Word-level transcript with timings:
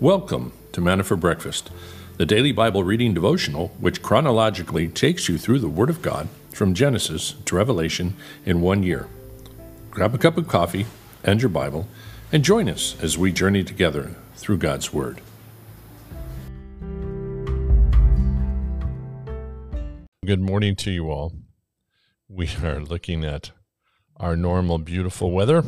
Welcome 0.00 0.54
to 0.72 0.80
Manna 0.80 1.04
for 1.04 1.14
Breakfast, 1.14 1.68
the 2.16 2.24
daily 2.24 2.52
Bible 2.52 2.84
reading 2.84 3.12
devotional 3.12 3.68
which 3.78 4.00
chronologically 4.00 4.88
takes 4.88 5.28
you 5.28 5.36
through 5.36 5.58
the 5.58 5.68
Word 5.68 5.90
of 5.90 6.00
God 6.00 6.30
from 6.54 6.72
Genesis 6.72 7.34
to 7.44 7.56
Revelation 7.56 8.16
in 8.46 8.62
one 8.62 8.82
year. 8.82 9.08
Grab 9.90 10.14
a 10.14 10.18
cup 10.18 10.38
of 10.38 10.48
coffee 10.48 10.86
and 11.22 11.42
your 11.42 11.50
Bible 11.50 11.86
and 12.32 12.42
join 12.42 12.66
us 12.66 12.96
as 13.02 13.18
we 13.18 13.30
journey 13.30 13.62
together 13.62 14.14
through 14.36 14.56
God's 14.56 14.90
Word. 14.90 15.20
Good 20.24 20.40
morning 20.40 20.76
to 20.76 20.90
you 20.90 21.10
all. 21.10 21.34
We 22.26 22.48
are 22.64 22.80
looking 22.80 23.26
at 23.26 23.50
our 24.16 24.34
normal, 24.34 24.78
beautiful 24.78 25.30
weather. 25.30 25.62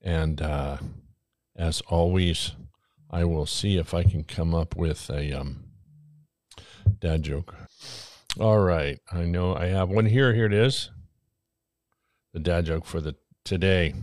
And 0.00 0.40
uh, 0.40 0.76
as 1.56 1.80
always, 1.88 2.52
I 3.12 3.24
will 3.24 3.44
see 3.44 3.76
if 3.76 3.92
I 3.92 4.04
can 4.04 4.24
come 4.24 4.54
up 4.54 4.74
with 4.74 5.10
a 5.10 5.32
um, 5.32 5.64
dad 6.98 7.22
joke. 7.22 7.54
All 8.40 8.60
right. 8.60 8.98
I 9.12 9.24
know 9.24 9.54
I 9.54 9.66
have 9.66 9.90
one 9.90 10.06
here. 10.06 10.32
Here 10.32 10.46
it 10.46 10.54
is. 10.54 10.90
The 12.32 12.40
dad 12.40 12.64
joke 12.66 12.86
for 12.86 13.02
the 13.02 13.16
today. 13.44 13.94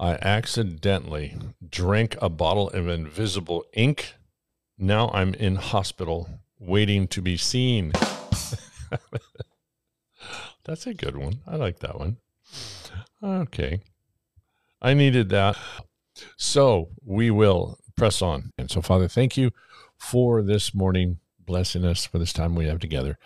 I 0.00 0.14
accidentally 0.22 1.36
drank 1.68 2.16
a 2.20 2.28
bottle 2.28 2.70
of 2.70 2.88
invisible 2.88 3.64
ink. 3.74 4.14
Now 4.76 5.10
I'm 5.12 5.34
in 5.34 5.56
hospital 5.56 6.28
waiting 6.58 7.06
to 7.08 7.22
be 7.22 7.36
seen. 7.36 7.92
That's 10.64 10.86
a 10.86 10.94
good 10.94 11.16
one. 11.16 11.40
I 11.46 11.56
like 11.56 11.80
that 11.80 11.98
one. 11.98 12.16
Okay. 13.22 13.82
I 14.82 14.94
needed 14.94 15.28
that. 15.28 15.56
So 16.36 16.88
we 17.04 17.30
will 17.30 17.78
press 17.96 18.22
on. 18.22 18.52
And 18.56 18.70
so, 18.70 18.80
Father, 18.80 19.08
thank 19.08 19.36
you 19.36 19.50
for 19.98 20.42
this 20.42 20.74
morning, 20.74 21.18
blessing 21.38 21.84
us 21.84 22.06
for 22.06 22.18
this 22.18 22.32
time 22.32 22.54
we 22.54 22.66
have 22.66 22.78
together. 22.78 23.18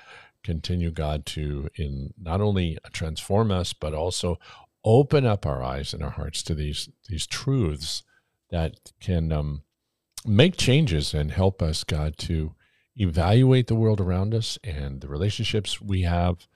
Continue, 0.43 0.91
God, 0.91 1.25
to 1.27 1.69
in 1.77 2.13
not 2.21 2.41
only 2.41 2.79
transform 2.93 3.51
us, 3.51 3.73
but 3.73 3.95
also 3.95 4.39
open 4.85 5.25
up 5.25 5.47
our 5.47 5.63
eyes 5.63 5.95
and 5.95 6.03
our 6.03 6.11
hearts 6.11 6.43
to 6.43 6.55
these 6.55 6.89
these 7.09 7.27
truths 7.27 8.03
that 8.51 8.93
can 9.01 9.33
um, 9.33 9.63
make 10.27 10.57
changes 10.57 11.15
and 11.15 11.31
help 11.31 11.63
us, 11.63 11.85
God, 11.85 12.19
to 12.19 12.55
evaluate 12.97 13.69
the 13.69 13.75
world 13.75 14.01
around 14.01 14.35
us 14.35 14.59
and 14.65 15.01
the 15.01 15.09
relationships 15.09 15.81
we 15.81 16.03
have, 16.03 16.47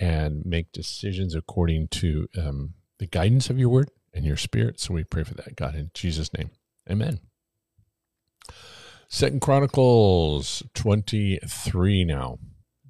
and 0.00 0.44
make 0.44 0.72
decisions 0.72 1.34
according 1.34 1.88
to 1.88 2.28
um, 2.36 2.74
the 2.98 3.06
guidance 3.06 3.50
of 3.50 3.58
your 3.58 3.68
word 3.68 3.90
and 4.12 4.24
your 4.24 4.36
spirit. 4.36 4.80
So 4.80 4.94
we 4.94 5.04
pray 5.04 5.24
for 5.24 5.34
that, 5.34 5.56
God, 5.56 5.74
in 5.74 5.90
Jesus' 5.94 6.32
name. 6.32 6.50
Amen. 6.90 7.20
Second 9.08 9.40
Chronicles 9.40 10.62
23 10.74 12.04
now. 12.04 12.38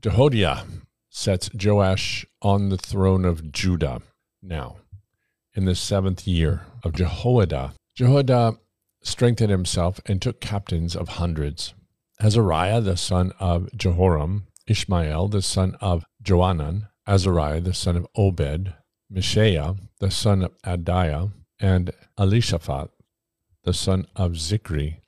Jehoiada 0.00 0.64
sets 1.08 1.50
Joash 1.52 2.26
on 2.42 2.68
the 2.68 2.76
throne 2.76 3.24
of 3.24 3.52
Judah 3.52 4.02
now 4.42 4.76
in 5.54 5.64
the 5.64 5.74
seventh 5.74 6.26
year 6.26 6.62
of 6.84 6.92
Jehoiada. 6.92 7.74
Jehoiada 7.96 8.58
strengthened 9.02 9.50
himself 9.50 10.00
and 10.06 10.20
took 10.22 10.40
captains 10.40 10.94
of 10.94 11.08
hundreds. 11.08 11.74
Azariah 12.20 12.80
the 12.80 12.96
son 12.96 13.32
of 13.40 13.68
Jehoram, 13.76 14.46
Ishmael 14.66 15.28
the 15.28 15.42
son 15.42 15.76
of 15.80 16.04
Johanan, 16.22 16.88
Azariah 17.06 17.60
the 17.60 17.74
son 17.74 17.96
of 17.96 18.06
Obed, 18.16 18.74
Mishael 19.10 19.78
the 20.00 20.10
son 20.10 20.42
of 20.42 20.52
Adiah, 20.62 21.32
and 21.60 21.90
Elishaphat 22.18 22.90
the 23.64 23.74
son 23.74 24.06
of 24.16 24.32
Zichri, 24.32 25.00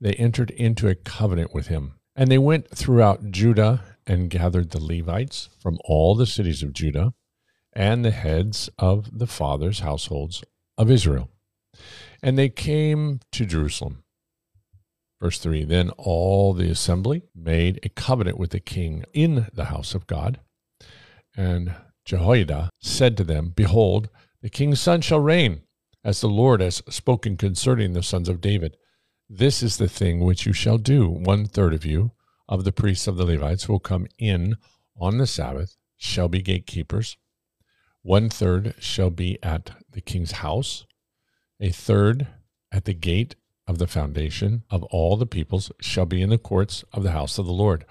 they 0.00 0.14
entered 0.14 0.50
into 0.50 0.88
a 0.88 0.94
covenant 0.94 1.54
with 1.54 1.68
him. 1.68 1.94
And 2.16 2.30
they 2.30 2.38
went 2.38 2.68
throughout 2.70 3.30
Judah 3.30 3.84
and 4.06 4.30
gathered 4.30 4.70
the 4.70 4.82
Levites 4.82 5.48
from 5.60 5.78
all 5.84 6.14
the 6.14 6.26
cities 6.26 6.62
of 6.62 6.72
Judah 6.72 7.14
and 7.72 8.04
the 8.04 8.10
heads 8.10 8.68
of 8.78 9.18
the 9.18 9.26
fathers' 9.26 9.80
households 9.80 10.42
of 10.76 10.90
Israel. 10.90 11.30
And 12.22 12.36
they 12.36 12.48
came 12.48 13.20
to 13.32 13.46
Jerusalem. 13.46 14.02
Verse 15.20 15.38
3 15.38 15.64
Then 15.64 15.90
all 15.90 16.52
the 16.52 16.70
assembly 16.70 17.22
made 17.34 17.78
a 17.82 17.90
covenant 17.90 18.38
with 18.38 18.50
the 18.50 18.60
king 18.60 19.04
in 19.12 19.46
the 19.52 19.66
house 19.66 19.94
of 19.94 20.06
God. 20.06 20.40
And 21.36 21.74
Jehoiada 22.10 22.70
said 22.80 23.16
to 23.16 23.22
them, 23.22 23.52
Behold, 23.54 24.08
the 24.42 24.50
king's 24.50 24.80
son 24.80 25.00
shall 25.00 25.20
reign, 25.20 25.62
as 26.02 26.20
the 26.20 26.28
Lord 26.28 26.60
has 26.60 26.82
spoken 26.88 27.36
concerning 27.36 27.92
the 27.92 28.02
sons 28.02 28.28
of 28.28 28.40
David. 28.40 28.76
This 29.28 29.62
is 29.62 29.76
the 29.76 29.88
thing 29.88 30.18
which 30.18 30.44
you 30.44 30.52
shall 30.52 30.76
do. 30.76 31.08
One 31.08 31.46
third 31.46 31.72
of 31.72 31.86
you, 31.86 32.10
of 32.48 32.64
the 32.64 32.72
priests 32.72 33.06
of 33.06 33.16
the 33.16 33.24
Levites, 33.24 33.68
will 33.68 33.78
come 33.78 34.08
in 34.18 34.56
on 35.00 35.18
the 35.18 35.26
Sabbath, 35.28 35.76
shall 35.96 36.26
be 36.26 36.42
gatekeepers. 36.42 37.16
One 38.02 38.28
third 38.28 38.74
shall 38.80 39.10
be 39.10 39.38
at 39.40 39.70
the 39.88 40.00
king's 40.00 40.32
house, 40.32 40.86
a 41.60 41.70
third 41.70 42.26
at 42.72 42.86
the 42.86 42.94
gate 42.94 43.36
of 43.68 43.78
the 43.78 43.86
foundation 43.86 44.64
of 44.68 44.82
all 44.90 45.16
the 45.16 45.26
peoples 45.26 45.70
shall 45.80 46.06
be 46.06 46.22
in 46.22 46.30
the 46.30 46.38
courts 46.38 46.82
of 46.92 47.04
the 47.04 47.12
house 47.12 47.38
of 47.38 47.46
the 47.46 47.52
Lord. 47.52 47.84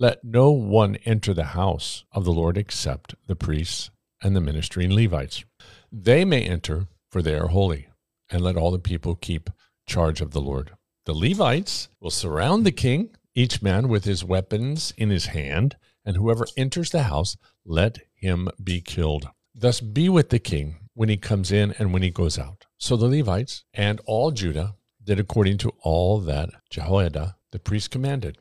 Let 0.00 0.22
no 0.22 0.52
one 0.52 0.94
enter 1.06 1.34
the 1.34 1.42
house 1.42 2.04
of 2.12 2.24
the 2.24 2.32
Lord 2.32 2.56
except 2.56 3.16
the 3.26 3.34
priests 3.34 3.90
and 4.22 4.36
the 4.36 4.40
ministering 4.40 4.94
Levites. 4.94 5.44
They 5.90 6.24
may 6.24 6.44
enter, 6.44 6.86
for 7.10 7.20
they 7.20 7.34
are 7.34 7.48
holy, 7.48 7.88
and 8.30 8.40
let 8.40 8.56
all 8.56 8.70
the 8.70 8.78
people 8.78 9.16
keep 9.16 9.50
charge 9.88 10.20
of 10.20 10.30
the 10.30 10.40
Lord. 10.40 10.70
The 11.06 11.14
Levites 11.14 11.88
will 11.98 12.12
surround 12.12 12.64
the 12.64 12.70
king, 12.70 13.10
each 13.34 13.60
man 13.60 13.88
with 13.88 14.04
his 14.04 14.22
weapons 14.22 14.94
in 14.96 15.10
his 15.10 15.26
hand, 15.26 15.76
and 16.04 16.16
whoever 16.16 16.46
enters 16.56 16.90
the 16.90 17.02
house, 17.02 17.36
let 17.64 17.98
him 18.14 18.48
be 18.62 18.80
killed. 18.80 19.28
Thus 19.52 19.80
be 19.80 20.08
with 20.08 20.28
the 20.28 20.38
king 20.38 20.76
when 20.94 21.08
he 21.08 21.16
comes 21.16 21.50
in 21.50 21.74
and 21.76 21.92
when 21.92 22.02
he 22.02 22.10
goes 22.10 22.38
out. 22.38 22.66
So 22.78 22.96
the 22.96 23.08
Levites 23.08 23.64
and 23.74 24.00
all 24.06 24.30
Judah 24.30 24.76
did 25.02 25.18
according 25.18 25.58
to 25.58 25.72
all 25.82 26.20
that 26.20 26.50
Jehoiada 26.70 27.34
the 27.50 27.58
priest 27.58 27.90
commanded. 27.90 28.38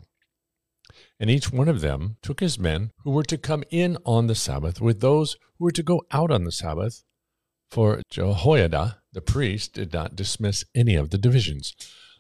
And 1.20 1.32
each 1.32 1.52
one 1.52 1.68
of 1.68 1.82
them 1.82 2.18
took 2.22 2.40
his 2.40 2.60
men 2.60 2.92
who 3.04 3.12
were 3.12 3.24
to 3.24 3.38
come 3.38 3.64
in 3.72 3.98
on 4.06 4.28
the 4.28 4.36
Sabbath 4.36 4.80
with 4.80 5.02
those 5.02 5.36
who 5.58 5.66
were 5.66 5.72
to 5.72 5.84
go 5.84 6.04
out 6.12 6.30
on 6.30 6.44
the 6.44 6.52
Sabbath. 6.52 7.04
For 7.72 8.02
Jehoiada 8.10 9.02
the 9.14 9.22
priest 9.22 9.74
did 9.74 9.94
not 9.94 10.16
dismiss 10.16 10.64
any 10.76 10.96
of 10.96 11.10
the 11.10 11.18
divisions. 11.18 11.74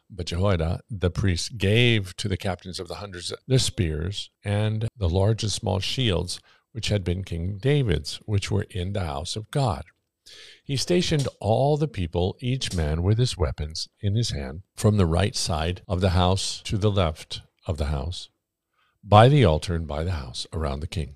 But 0.09 0.27
Jehoiada 0.27 0.81
the 0.89 1.11
priest 1.11 1.57
gave 1.57 2.15
to 2.17 2.27
the 2.27 2.37
captains 2.37 2.79
of 2.79 2.87
the 2.87 2.95
hundreds 2.95 3.31
the 3.47 3.59
spears 3.59 4.31
and 4.43 4.87
the 4.97 5.09
large 5.09 5.43
and 5.43 5.51
small 5.51 5.79
shields 5.79 6.39
which 6.71 6.89
had 6.89 7.03
been 7.03 7.23
King 7.23 7.59
David's, 7.59 8.15
which 8.25 8.49
were 8.49 8.65
in 8.69 8.93
the 8.93 9.05
house 9.05 9.35
of 9.35 9.51
God. 9.51 9.83
He 10.63 10.75
stationed 10.75 11.27
all 11.39 11.77
the 11.77 11.87
people, 11.87 12.35
each 12.39 12.75
man 12.75 13.03
with 13.03 13.17
his 13.17 13.37
weapons 13.37 13.87
in 14.01 14.15
his 14.15 14.31
hand, 14.31 14.63
from 14.75 14.97
the 14.97 15.05
right 15.05 15.35
side 15.35 15.81
of 15.87 16.01
the 16.01 16.11
house 16.11 16.61
to 16.65 16.77
the 16.77 16.91
left 16.91 17.41
of 17.65 17.77
the 17.77 17.85
house 17.85 18.29
by 19.07 19.29
the 19.29 19.45
altar 19.45 19.73
and 19.73 19.87
by 19.87 20.03
the 20.03 20.11
house 20.11 20.45
around 20.51 20.81
the 20.81 20.87
king. 20.87 21.15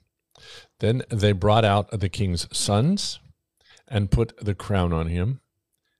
Then 0.79 1.03
they 1.09 1.34
brought 1.34 1.66
out 1.66 1.91
the 1.91 2.09
king's 2.09 2.47
sons 2.56 3.19
and 3.88 4.09
put 4.09 4.38
the 4.38 4.56
crown 4.56 4.94
on 4.94 5.07
him 5.07 5.41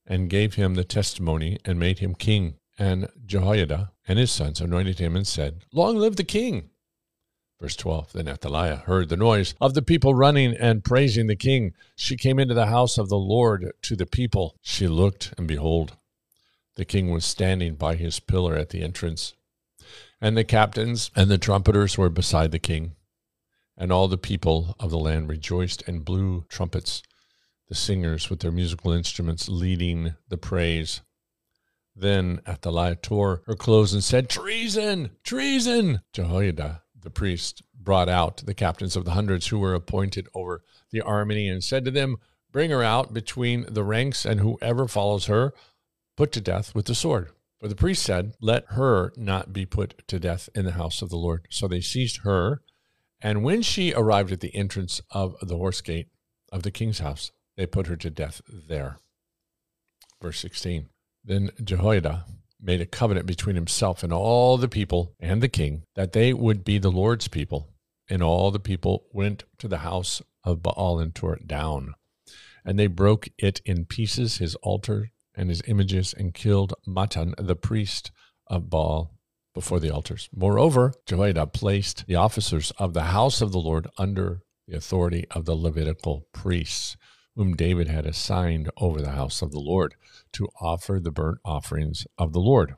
and 0.08 0.30
gave 0.30 0.56
him 0.56 0.76
the 0.76 0.84
testimony 0.84 1.60
and 1.66 1.78
made 1.78 2.00
him 2.00 2.16
king. 2.16 2.56
And 2.80 3.10
Jehoiada 3.26 3.92
and 4.08 4.18
his 4.18 4.32
sons 4.32 4.62
anointed 4.62 5.00
him 5.00 5.16
and 5.16 5.28
said, 5.28 5.66
Long 5.72 5.98
live 5.98 6.16
the 6.16 6.24
king! 6.24 6.70
Verse 7.60 7.76
12 7.76 8.14
Then 8.14 8.28
Athaliah 8.28 8.78
heard 8.78 9.10
the 9.10 9.18
noise 9.18 9.54
of 9.62 9.76
the 9.76 9.84
people 9.84 10.16
running 10.16 10.56
and 10.56 10.84
praising 10.84 11.28
the 11.28 11.36
king. 11.36 11.74
She 11.96 12.18
came 12.18 12.40
into 12.40 12.56
the 12.56 12.68
house 12.68 12.98
of 12.98 13.10
the 13.10 13.20
Lord 13.20 13.72
to 13.84 13.96
the 13.96 14.08
people. 14.08 14.56
She 14.62 14.88
looked, 14.88 15.34
and 15.38 15.48
behold, 15.48 15.96
the 16.76 16.86
king 16.86 17.12
was 17.12 17.26
standing 17.26 17.76
by 17.76 17.96
his 17.96 18.20
pillar 18.20 18.56
at 18.56 18.70
the 18.70 18.82
entrance. 18.82 19.36
And 20.22 20.38
the 20.38 20.44
captains 20.44 21.10
and 21.16 21.32
the 21.32 21.40
trumpeters 21.40 21.98
were 21.98 22.10
beside 22.10 22.52
the 22.52 22.60
king. 22.60 22.96
And 23.76 23.92
all 23.92 24.08
the 24.08 24.18
people 24.18 24.76
of 24.80 24.92
the 24.92 25.00
land 25.00 25.28
rejoiced 25.28 25.88
and 25.88 26.06
blew 26.06 26.46
trumpets, 26.48 27.02
the 27.68 27.76
singers 27.76 28.30
with 28.30 28.42
their 28.42 28.52
musical 28.52 28.92
instruments 28.92 29.50
leading 29.50 30.14
the 30.30 30.38
praise. 30.38 31.02
Then 31.96 32.42
Athaliah 32.48 32.96
tore 32.96 33.42
her 33.48 33.56
clothes 33.56 33.94
and 33.94 34.04
said, 34.04 34.30
Treason! 34.30 35.12
Treason! 35.24 36.02
Jehoiada, 36.14 36.84
the 37.00 37.10
priest, 37.10 37.64
brought 37.74 38.08
out 38.08 38.38
the 38.46 38.54
captains 38.54 38.96
of 38.96 39.06
the 39.06 39.12
hundreds 39.12 39.48
who 39.48 39.58
were 39.58 39.74
appointed 39.74 40.28
over 40.36 40.64
the 40.92 41.02
army 41.02 41.50
and 41.50 41.64
said 41.64 41.84
to 41.86 41.92
them, 41.92 42.18
Bring 42.52 42.70
her 42.70 42.84
out 42.84 43.14
between 43.14 43.66
the 43.68 43.84
ranks, 43.84 44.26
and 44.26 44.40
whoever 44.40 44.88
follows 44.88 45.26
her, 45.26 45.54
put 46.16 46.32
to 46.34 46.42
death 46.42 46.76
with 46.76 46.86
the 46.86 46.96
sword. 46.96 47.30
But 47.62 47.70
the 47.70 47.76
priest 47.76 48.02
said, 48.02 48.34
Let 48.42 48.66
her 48.70 49.14
not 49.16 49.54
be 49.54 49.68
put 49.68 50.06
to 50.08 50.20
death 50.20 50.50
in 50.56 50.66
the 50.66 50.72
house 50.72 51.04
of 51.04 51.10
the 51.10 51.16
Lord. 51.16 51.48
So 51.52 51.68
they 51.68 51.80
seized 51.80 52.22
her. 52.24 52.64
And 53.22 53.44
when 53.44 53.62
she 53.62 53.94
arrived 53.94 54.32
at 54.32 54.40
the 54.40 54.56
entrance 54.56 55.00
of 55.12 55.36
the 55.42 55.58
horse 55.58 55.80
gate 55.80 56.08
of 56.52 56.64
the 56.64 56.72
king's 56.72 57.00
house, 57.00 57.32
they 57.56 57.68
put 57.68 57.86
her 57.86 57.96
to 57.98 58.10
death 58.10 58.42
there. 58.48 58.98
Verse 60.20 60.40
16 60.40 60.90
Then 61.24 61.52
Jehoiada 61.64 62.26
made 62.60 62.82
a 62.82 62.86
covenant 62.88 63.28
between 63.28 63.56
himself 63.56 64.04
and 64.04 64.12
all 64.12 64.58
the 64.58 64.68
people 64.68 65.14
and 65.20 65.42
the 65.42 65.48
king 65.48 65.84
that 65.96 66.14
they 66.14 66.34
would 66.34 66.64
be 66.66 66.80
the 66.80 66.92
Lord's 66.92 67.28
people. 67.28 67.70
And 68.10 68.24
all 68.24 68.50
the 68.50 68.60
people 68.60 69.06
went 69.14 69.44
to 69.60 69.68
the 69.68 69.80
house 69.80 70.22
of 70.44 70.64
Baal 70.64 71.00
and 71.00 71.14
tore 71.14 71.36
it 71.36 71.48
down. 71.48 71.94
And 72.66 72.78
they 72.78 72.88
broke 72.88 73.30
it 73.38 73.62
in 73.66 73.86
pieces, 73.86 74.38
his 74.38 74.56
altar 74.56 75.12
and 75.36 75.50
his 75.50 75.62
images, 75.68 76.14
and 76.14 76.34
killed 76.34 76.74
Mattan, 76.88 77.34
the 77.38 77.56
priest 77.56 78.12
of 78.48 78.70
Baal, 78.70 79.12
before 79.54 79.80
the 79.80 79.90
altars. 79.90 80.30
Moreover, 80.34 80.94
Jehoiada 81.06 81.48
placed 81.48 82.08
the 82.08 82.16
officers 82.16 82.72
of 82.78 82.94
the 82.94 83.06
house 83.06 83.42
of 83.42 83.52
the 83.52 83.60
Lord 83.60 83.88
under 83.98 84.42
the 84.68 84.78
authority 84.78 85.26
of 85.32 85.46
the 85.46 85.56
Levitical 85.56 86.28
priests, 86.34 86.96
whom 87.36 87.56
David 87.56 87.88
had 87.88 88.06
assigned 88.06 88.70
over 88.78 89.02
the 89.02 89.12
house 89.12 89.42
of 89.42 89.52
the 89.52 89.60
Lord 89.60 89.96
to 90.34 90.50
offer 90.60 91.00
the 91.00 91.12
burnt 91.12 91.40
offerings 91.44 92.06
of 92.18 92.34
the 92.34 92.40
Lord. 92.40 92.76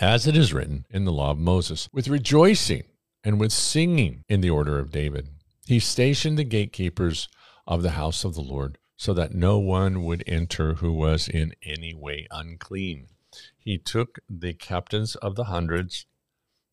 As 0.00 0.26
it 0.26 0.36
is 0.36 0.52
written 0.52 0.84
in 0.90 1.04
the 1.04 1.12
law 1.12 1.32
of 1.32 1.38
Moses, 1.38 1.88
with 1.92 2.08
rejoicing 2.08 2.84
and 3.24 3.40
with 3.40 3.52
singing 3.52 4.24
in 4.28 4.40
the 4.40 4.50
order 4.50 4.78
of 4.78 4.90
David. 4.90 5.28
He 5.66 5.80
stationed 5.80 6.38
the 6.38 6.44
gatekeepers 6.44 7.28
of 7.66 7.82
the 7.82 7.90
house 7.90 8.24
of 8.24 8.34
the 8.34 8.40
Lord 8.40 8.78
so 8.98 9.14
that 9.14 9.32
no 9.32 9.58
one 9.58 10.04
would 10.04 10.24
enter 10.26 10.74
who 10.74 10.92
was 10.92 11.28
in 11.28 11.54
any 11.62 11.94
way 11.94 12.26
unclean. 12.32 13.06
He 13.56 13.78
took 13.78 14.18
the 14.28 14.52
captains 14.52 15.14
of 15.14 15.36
the 15.36 15.44
hundreds, 15.44 16.04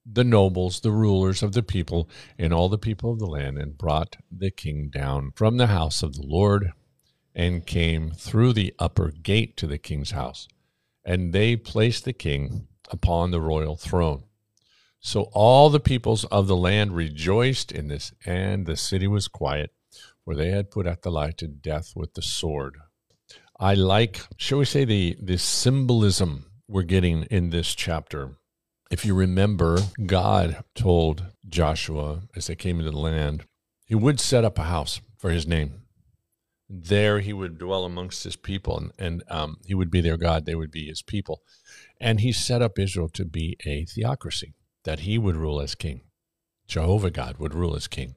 the 0.04 0.24
nobles, 0.24 0.80
the 0.80 0.92
rulers 0.92 1.44
of 1.44 1.54
the 1.54 1.62
people, 1.62 2.10
and 2.38 2.51
all 2.51 2.68
the 2.68 2.80
people 2.80 3.13
of 3.13 3.19
the 3.19 3.27
land, 3.27 3.60
and 3.60 3.77
brought 3.77 4.16
the 4.31 4.50
king 4.50 4.89
down 4.89 5.33
from 5.36 5.57
the 5.57 5.68
house 5.68 6.01
of 6.01 6.16
the 6.16 6.25
Lord, 6.25 6.72
and 7.36 7.68
came 7.68 8.10
through 8.10 8.54
the 8.54 8.74
upper 8.80 9.12
gate 9.12 9.56
to 9.57 9.68
the 9.68 9.77
king's 9.77 10.12
house. 10.12 10.48
And 11.06 11.31
they 11.31 11.56
placed 11.56 12.06
the 12.06 12.13
king 12.13 12.68
upon 12.89 13.30
the 13.30 13.42
royal 13.42 13.75
throne. 13.75 14.24
So 15.00 15.30
all 15.33 15.69
the 15.69 15.80
peoples 15.80 16.25
of 16.25 16.48
the 16.48 16.56
land 16.56 16.95
rejoiced 16.95 17.72
in 17.72 17.88
this, 17.88 18.13
and 18.25 18.66
the 18.66 18.75
city 18.75 19.06
was 19.06 19.27
quiet, 19.27 19.72
for 20.25 20.36
they 20.36 20.50
had 20.50 20.72
put 20.72 20.88
Athaliah 20.88 21.33
to 21.33 21.48
death 21.48 21.94
with 21.95 22.16
the 22.16 22.22
sword. 22.22 22.77
I 23.60 23.75
like, 23.75 24.22
shall 24.38 24.57
we 24.57 24.66
say, 24.66 24.83
the, 24.83 25.16
the 25.22 25.38
symbolism 25.38 26.51
we're 26.68 26.83
getting 26.83 27.24
in 27.30 27.51
this 27.51 27.75
chapter. 27.75 28.38
If 28.92 29.06
you 29.06 29.13
remember, 29.13 29.80
God 30.06 30.63
told 30.74 31.27
Joshua 31.48 32.24
as 32.36 32.48
they 32.48 32.56
came 32.56 32.80
into 32.80 32.92
the 32.92 32.98
land, 32.98 33.45
he 33.86 33.95
would 33.95 34.19
set 34.19 34.44
up 34.44 34.57
a 34.57 34.63
house 34.63 35.00
for 35.18 35.30
his 35.30 35.48
name. 35.48 35.83
There 36.68 37.19
he 37.19 37.31
would 37.31 37.60
dwell 37.60 37.86
amongst 37.86 38.24
his 38.24 38.36
people, 38.36 38.77
and, 38.77 38.92
and 38.98 39.24
um, 39.30 39.57
he 39.66 39.75
would 39.75 39.92
be 39.92 40.01
their 40.01 40.18
God. 40.18 40.45
They 40.45 40.56
would 40.56 40.72
be 40.72 40.88
his 40.88 41.04
people. 41.04 41.42
And 42.01 42.19
he 42.19 42.31
set 42.31 42.63
up 42.63 42.80
Israel 42.80 43.10
to 43.10 43.25
be 43.25 43.57
a 43.66 43.86
theocracy, 43.86 44.56
that 44.83 45.01
he 45.01 45.19
would 45.19 45.38
rule 45.38 45.62
as 45.62 45.75
king. 45.75 46.01
Jehovah 46.68 47.12
God 47.12 47.38
would 47.38 47.54
rule 47.54 47.75
as 47.75 47.88
king. 47.88 48.16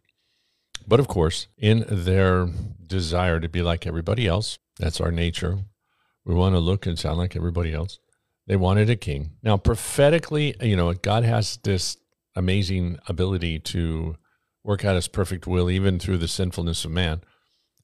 But 0.87 1.01
of 1.01 1.09
course, 1.09 1.49
in 1.57 1.85
their 1.89 2.49
desire 2.87 3.41
to 3.41 3.49
be 3.49 3.63
like 3.63 3.87
everybody 3.87 4.27
else, 4.27 4.59
that's 4.79 5.01
our 5.01 5.11
nature. 5.11 5.59
We 6.25 6.35
want 6.35 6.55
to 6.55 6.61
look 6.61 6.87
and 6.87 6.99
sound 6.99 7.19
like 7.19 7.37
everybody 7.37 7.73
else. 7.73 7.99
They 8.47 8.57
wanted 8.57 8.89
a 8.89 8.97
king. 8.97 9.33
Now, 9.43 9.57
prophetically, 9.59 10.55
you 10.61 10.77
know, 10.77 10.93
God 10.95 11.25
has 11.25 11.59
this 11.63 11.99
amazing 12.35 12.99
ability 13.07 13.59
to 13.59 14.17
work 14.65 14.85
out 14.85 14.95
his 14.95 15.09
perfect 15.09 15.47
will 15.47 15.71
even 15.71 15.99
through 15.99 16.19
the 16.19 16.29
sinfulness 16.29 16.85
of 16.85 16.91
man. 16.91 17.23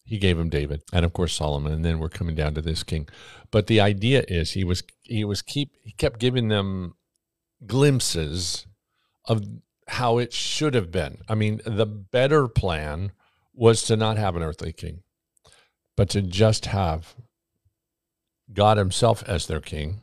He 0.05 0.19
gave 0.19 0.39
him 0.39 0.51
David 0.51 0.83
and 0.93 1.05
of 1.05 1.15
course 1.15 1.33
Solomon, 1.35 1.73
and 1.73 1.85
then 1.85 1.99
we're 1.99 2.11
coming 2.11 2.35
down 2.35 2.55
to 2.55 2.61
this 2.61 2.83
king. 2.83 3.09
But 3.51 3.67
the 3.67 3.81
idea 3.81 4.25
is 4.29 4.53
he 4.53 4.65
was 4.65 4.83
he 5.03 5.25
was 5.25 5.41
keep 5.41 5.71
he 5.83 5.93
kept 5.93 6.21
giving 6.21 6.49
them 6.49 6.95
glimpses 7.67 8.67
of 9.27 9.43
how 9.89 10.19
it 10.19 10.33
should 10.33 10.75
have 10.75 10.91
been. 10.91 11.19
I 11.29 11.35
mean, 11.35 11.61
the 11.65 11.87
better 11.87 12.49
plan 12.49 13.13
was 13.53 13.83
to 13.85 13.97
not 13.97 14.17
have 14.17 14.37
an 14.37 14.43
earthly 14.43 14.73
king, 14.73 15.03
but 15.97 16.09
to 16.11 16.23
just 16.23 16.67
have 16.67 17.15
God 18.53 18.77
himself 18.77 19.23
as 19.27 19.47
their 19.47 19.61
king 19.61 20.01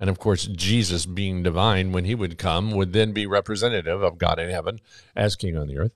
and 0.00 0.10
of 0.10 0.18
course, 0.18 0.46
Jesus, 0.46 1.06
being 1.06 1.42
divine, 1.42 1.92
when 1.92 2.04
he 2.04 2.14
would 2.14 2.36
come, 2.36 2.72
would 2.72 2.92
then 2.92 3.12
be 3.12 3.26
representative 3.26 4.02
of 4.02 4.18
God 4.18 4.38
in 4.38 4.50
heaven 4.50 4.80
as 5.14 5.36
king 5.36 5.56
on 5.56 5.68
the 5.68 5.78
earth. 5.78 5.92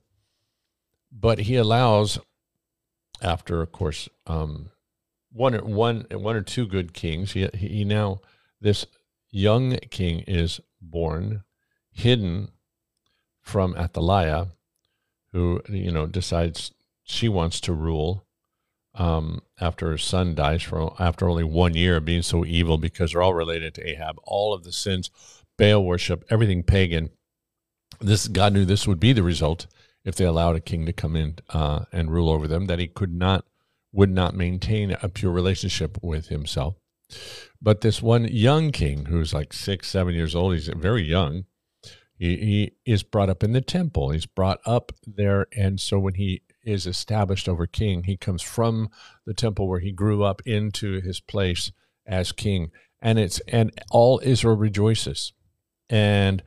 But 1.11 1.39
he 1.39 1.55
allows, 1.55 2.17
after, 3.21 3.61
of 3.61 3.71
course, 3.71 4.07
um, 4.25 4.71
one, 5.31 5.53
one, 5.53 6.05
one 6.11 6.35
or 6.35 6.41
two 6.41 6.65
good 6.65 6.93
kings, 6.93 7.33
he, 7.33 7.49
he 7.53 7.83
now, 7.83 8.21
this 8.61 8.85
young 9.31 9.77
king 9.91 10.21
is 10.21 10.61
born, 10.81 11.43
hidden 11.91 12.49
from 13.49 13.75
Athaliah, 13.75 14.49
who, 15.33 15.61
you 15.67 15.91
know, 15.91 16.05
decides 16.05 16.71
she 17.03 17.27
wants 17.27 17.59
to 17.61 17.73
rule 17.73 18.25
um, 18.93 19.41
after 19.59 19.89
her 19.89 19.97
son 19.97 20.35
dies 20.35 20.61
for 20.61 20.93
after 20.99 21.27
only 21.27 21.43
one 21.43 21.73
year 21.73 21.97
of 21.97 22.05
being 22.05 22.21
so 22.21 22.45
evil 22.45 22.77
because 22.77 23.11
they're 23.11 23.21
all 23.21 23.33
related 23.33 23.73
to 23.75 23.89
Ahab. 23.89 24.17
All 24.23 24.53
of 24.53 24.63
the 24.63 24.71
sins, 24.71 25.09
Baal 25.57 25.83
worship, 25.83 26.23
everything 26.29 26.63
pagan. 26.63 27.09
This 27.99 28.27
God 28.27 28.53
knew 28.53 28.65
this 28.65 28.87
would 28.87 28.99
be 28.99 29.13
the 29.13 29.23
result 29.23 29.67
if 30.05 30.15
they 30.15 30.25
allowed 30.25 30.55
a 30.55 30.61
king 30.61 30.85
to 30.85 30.93
come 30.93 31.15
in 31.15 31.37
uh, 31.49 31.85
and 31.91 32.11
rule 32.11 32.29
over 32.29 32.47
them. 32.47 32.67
That 32.67 32.79
he 32.79 32.87
could 32.87 33.13
not, 33.13 33.45
would 33.91 34.11
not 34.11 34.35
maintain 34.35 34.95
a 35.01 35.09
pure 35.09 35.31
relationship 35.31 35.97
with 36.01 36.27
himself. 36.27 36.75
But 37.61 37.81
this 37.81 38.01
one 38.01 38.25
young 38.25 38.71
king, 38.71 39.05
who's 39.05 39.33
like 39.33 39.53
six, 39.53 39.89
seven 39.89 40.13
years 40.13 40.35
old, 40.35 40.53
he's 40.53 40.67
very 40.67 41.03
young. 41.03 41.45
He, 42.19 42.35
he 42.35 42.71
is 42.85 43.01
brought 43.01 43.29
up 43.29 43.43
in 43.43 43.53
the 43.53 43.61
temple. 43.61 44.11
He's 44.11 44.27
brought 44.27 44.59
up 44.65 44.91
there, 45.07 45.47
and 45.57 45.79
so 45.79 45.97
when 45.97 46.15
he 46.15 46.41
is 46.63 46.85
established 46.85 47.49
over 47.49 47.67
king. 47.67 48.03
He 48.03 48.17
comes 48.17 48.41
from 48.41 48.89
the 49.25 49.33
temple 49.33 49.67
where 49.67 49.79
he 49.79 49.91
grew 49.91 50.23
up 50.23 50.41
into 50.45 51.01
his 51.01 51.19
place 51.19 51.71
as 52.05 52.31
king. 52.31 52.71
And 53.01 53.17
it's 53.17 53.39
and 53.47 53.71
all 53.91 54.21
Israel 54.23 54.55
rejoices. 54.55 55.33
And 55.89 56.43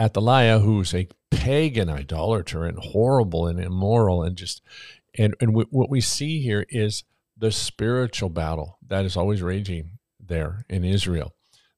Athaliah, 0.00 0.60
who's 0.60 0.94
a 0.94 1.08
pagan 1.30 1.88
idolater 1.88 2.64
and 2.64 2.78
horrible 2.78 3.46
and 3.46 3.58
immoral 3.58 4.22
and 4.22 4.36
just 4.36 4.62
and 5.16 5.34
and 5.40 5.50
w- 5.50 5.68
what 5.70 5.90
we 5.90 6.00
see 6.00 6.40
here 6.40 6.66
is 6.68 7.04
the 7.36 7.50
spiritual 7.50 8.28
battle 8.28 8.78
that 8.86 9.04
is 9.04 9.16
always 9.16 9.42
raging 9.42 9.98
there 10.20 10.64
in 10.68 10.84
Israel. 10.84 11.32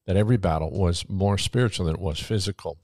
That 0.05 0.17
every 0.17 0.37
battle 0.37 0.71
was 0.71 1.07
more 1.09 1.37
spiritual 1.37 1.85
than 1.85 1.95
it 1.95 2.01
was 2.01 2.19
physical. 2.19 2.77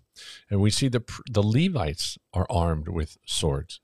And 0.50 0.62
we 0.62 0.70
see 0.70 0.88
the 0.88 1.04
the 1.30 1.44
Levites 1.44 2.18
are 2.34 2.48
armed 2.50 2.88
with 2.88 3.18
swords. 3.26 3.80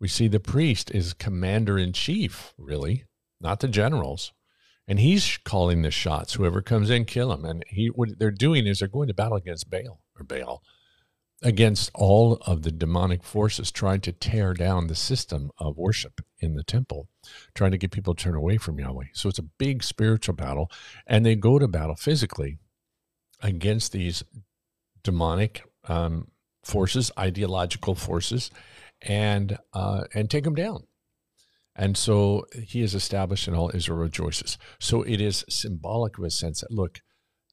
We 0.00 0.08
see 0.08 0.28
the 0.28 0.40
priest 0.40 0.90
is 0.92 1.12
commander 1.12 1.78
in 1.78 1.92
chief, 1.92 2.54
really, 2.56 3.04
not 3.40 3.60
the 3.60 3.68
generals. 3.68 4.32
And 4.86 4.98
he's 5.00 5.38
calling 5.44 5.82
the 5.82 5.90
shots. 5.90 6.34
Whoever 6.34 6.62
comes 6.62 6.88
in, 6.88 7.04
kill 7.04 7.30
him. 7.32 7.44
And 7.44 7.62
he, 7.68 7.88
what 7.88 8.18
they're 8.18 8.30
doing 8.30 8.66
is 8.66 8.78
they're 8.78 8.88
going 8.88 9.08
to 9.08 9.14
battle 9.14 9.36
against 9.36 9.68
Baal 9.68 10.00
or 10.18 10.24
Baal, 10.24 10.62
against 11.42 11.90
all 11.94 12.38
of 12.46 12.62
the 12.62 12.72
demonic 12.72 13.22
forces 13.22 13.70
trying 13.70 14.00
to 14.00 14.12
tear 14.12 14.54
down 14.54 14.86
the 14.86 14.94
system 14.94 15.50
of 15.58 15.76
worship 15.76 16.22
in 16.38 16.54
the 16.54 16.64
temple, 16.64 17.08
trying 17.54 17.72
to 17.72 17.78
get 17.78 17.90
people 17.90 18.14
to 18.14 18.22
turn 18.22 18.34
away 18.34 18.56
from 18.56 18.78
Yahweh. 18.78 19.08
So 19.12 19.28
it's 19.28 19.38
a 19.38 19.42
big 19.58 19.82
spiritual 19.82 20.34
battle. 20.34 20.70
And 21.06 21.26
they 21.26 21.36
go 21.36 21.58
to 21.58 21.68
battle 21.68 21.96
physically 21.96 22.58
against 23.42 23.92
these 23.92 24.22
demonic 25.02 25.67
um, 25.86 26.28
forces, 26.64 27.10
ideological 27.18 27.94
forces, 27.94 28.50
and 29.02 29.58
uh, 29.72 30.04
and 30.14 30.30
take 30.30 30.46
him 30.46 30.54
down. 30.54 30.84
And 31.76 31.96
so 31.96 32.44
he 32.52 32.82
is 32.82 32.94
established, 32.94 33.46
and 33.46 33.56
all 33.56 33.70
Israel 33.72 34.00
rejoices. 34.00 34.58
So 34.80 35.02
it 35.02 35.20
is 35.20 35.44
symbolic 35.48 36.18
of 36.18 36.24
a 36.24 36.30
sense 36.30 36.60
that 36.60 36.72
look, 36.72 37.00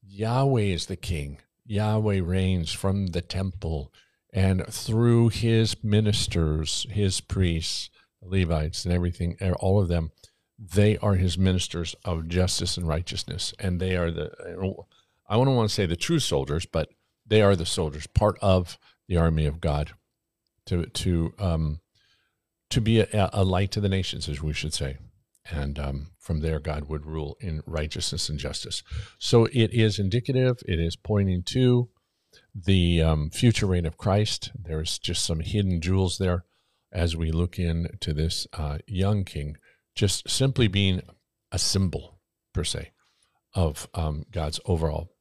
Yahweh 0.02 0.62
is 0.62 0.86
the 0.86 0.96
king. 0.96 1.38
Yahweh 1.64 2.20
reigns 2.22 2.72
from 2.72 3.08
the 3.08 3.22
temple 3.22 3.92
and 4.36 4.66
through 4.66 5.30
his 5.30 5.82
ministers, 5.82 6.86
his 6.90 7.22
priests, 7.22 7.88
Levites, 8.20 8.84
and 8.84 8.92
everything, 8.92 9.38
all 9.60 9.80
of 9.80 9.88
them, 9.88 10.10
they 10.58 10.98
are 10.98 11.14
his 11.14 11.38
ministers 11.38 11.94
of 12.04 12.28
justice 12.28 12.76
and 12.76 12.86
righteousness. 12.86 13.54
And 13.58 13.80
they 13.80 13.96
are 13.96 14.10
the, 14.10 14.30
I 15.26 15.36
don't 15.36 15.56
want 15.56 15.70
to 15.70 15.74
say 15.74 15.86
the 15.86 15.96
true 15.96 16.18
soldiers, 16.18 16.66
but 16.66 16.90
they 17.26 17.42
are 17.42 17.56
the 17.56 17.66
soldiers, 17.66 18.06
part 18.06 18.38
of 18.40 18.78
the 19.08 19.16
army 19.16 19.46
of 19.46 19.60
God 19.60 19.92
to 20.66 20.86
to 20.86 21.32
um, 21.38 21.80
to 22.70 22.80
be 22.80 23.00
a, 23.00 23.30
a, 23.32 23.44
light 23.44 23.70
to 23.72 23.80
the 23.80 23.88
nations, 23.88 24.28
as 24.28 24.42
we 24.42 24.52
should 24.52 24.74
say. 24.74 24.98
And 25.48 25.78
um, 25.78 26.08
from 26.18 26.40
there, 26.40 26.58
God 26.58 26.88
would 26.88 27.06
rule 27.06 27.36
in 27.40 27.62
righteousness 27.66 28.28
and 28.28 28.38
justice. 28.38 28.82
So 29.18 29.44
it 29.52 29.72
is 29.72 30.00
indicative. 30.00 30.56
It 30.66 30.80
is 30.80 30.96
pointing 30.96 31.44
to 31.44 31.88
the 32.52 33.00
um, 33.00 33.30
future 33.30 33.66
reign 33.66 33.86
of 33.86 33.96
Christ. 33.96 34.50
There's 34.60 34.98
just 34.98 35.24
some 35.24 35.40
hidden 35.40 35.80
jewels 35.80 36.18
there 36.18 36.44
as 36.90 37.16
we 37.16 37.30
look 37.30 37.58
into 37.60 38.12
this 38.12 38.48
uh, 38.54 38.78
young 38.88 39.22
king, 39.24 39.56
just 39.94 40.28
simply 40.28 40.66
being 40.66 41.02
a 41.52 41.58
symbol 41.58 42.18
per 42.52 42.64
se 42.64 42.90
of 43.54 43.88
um, 43.94 44.24
God's 44.32 44.58
overall 44.66 45.12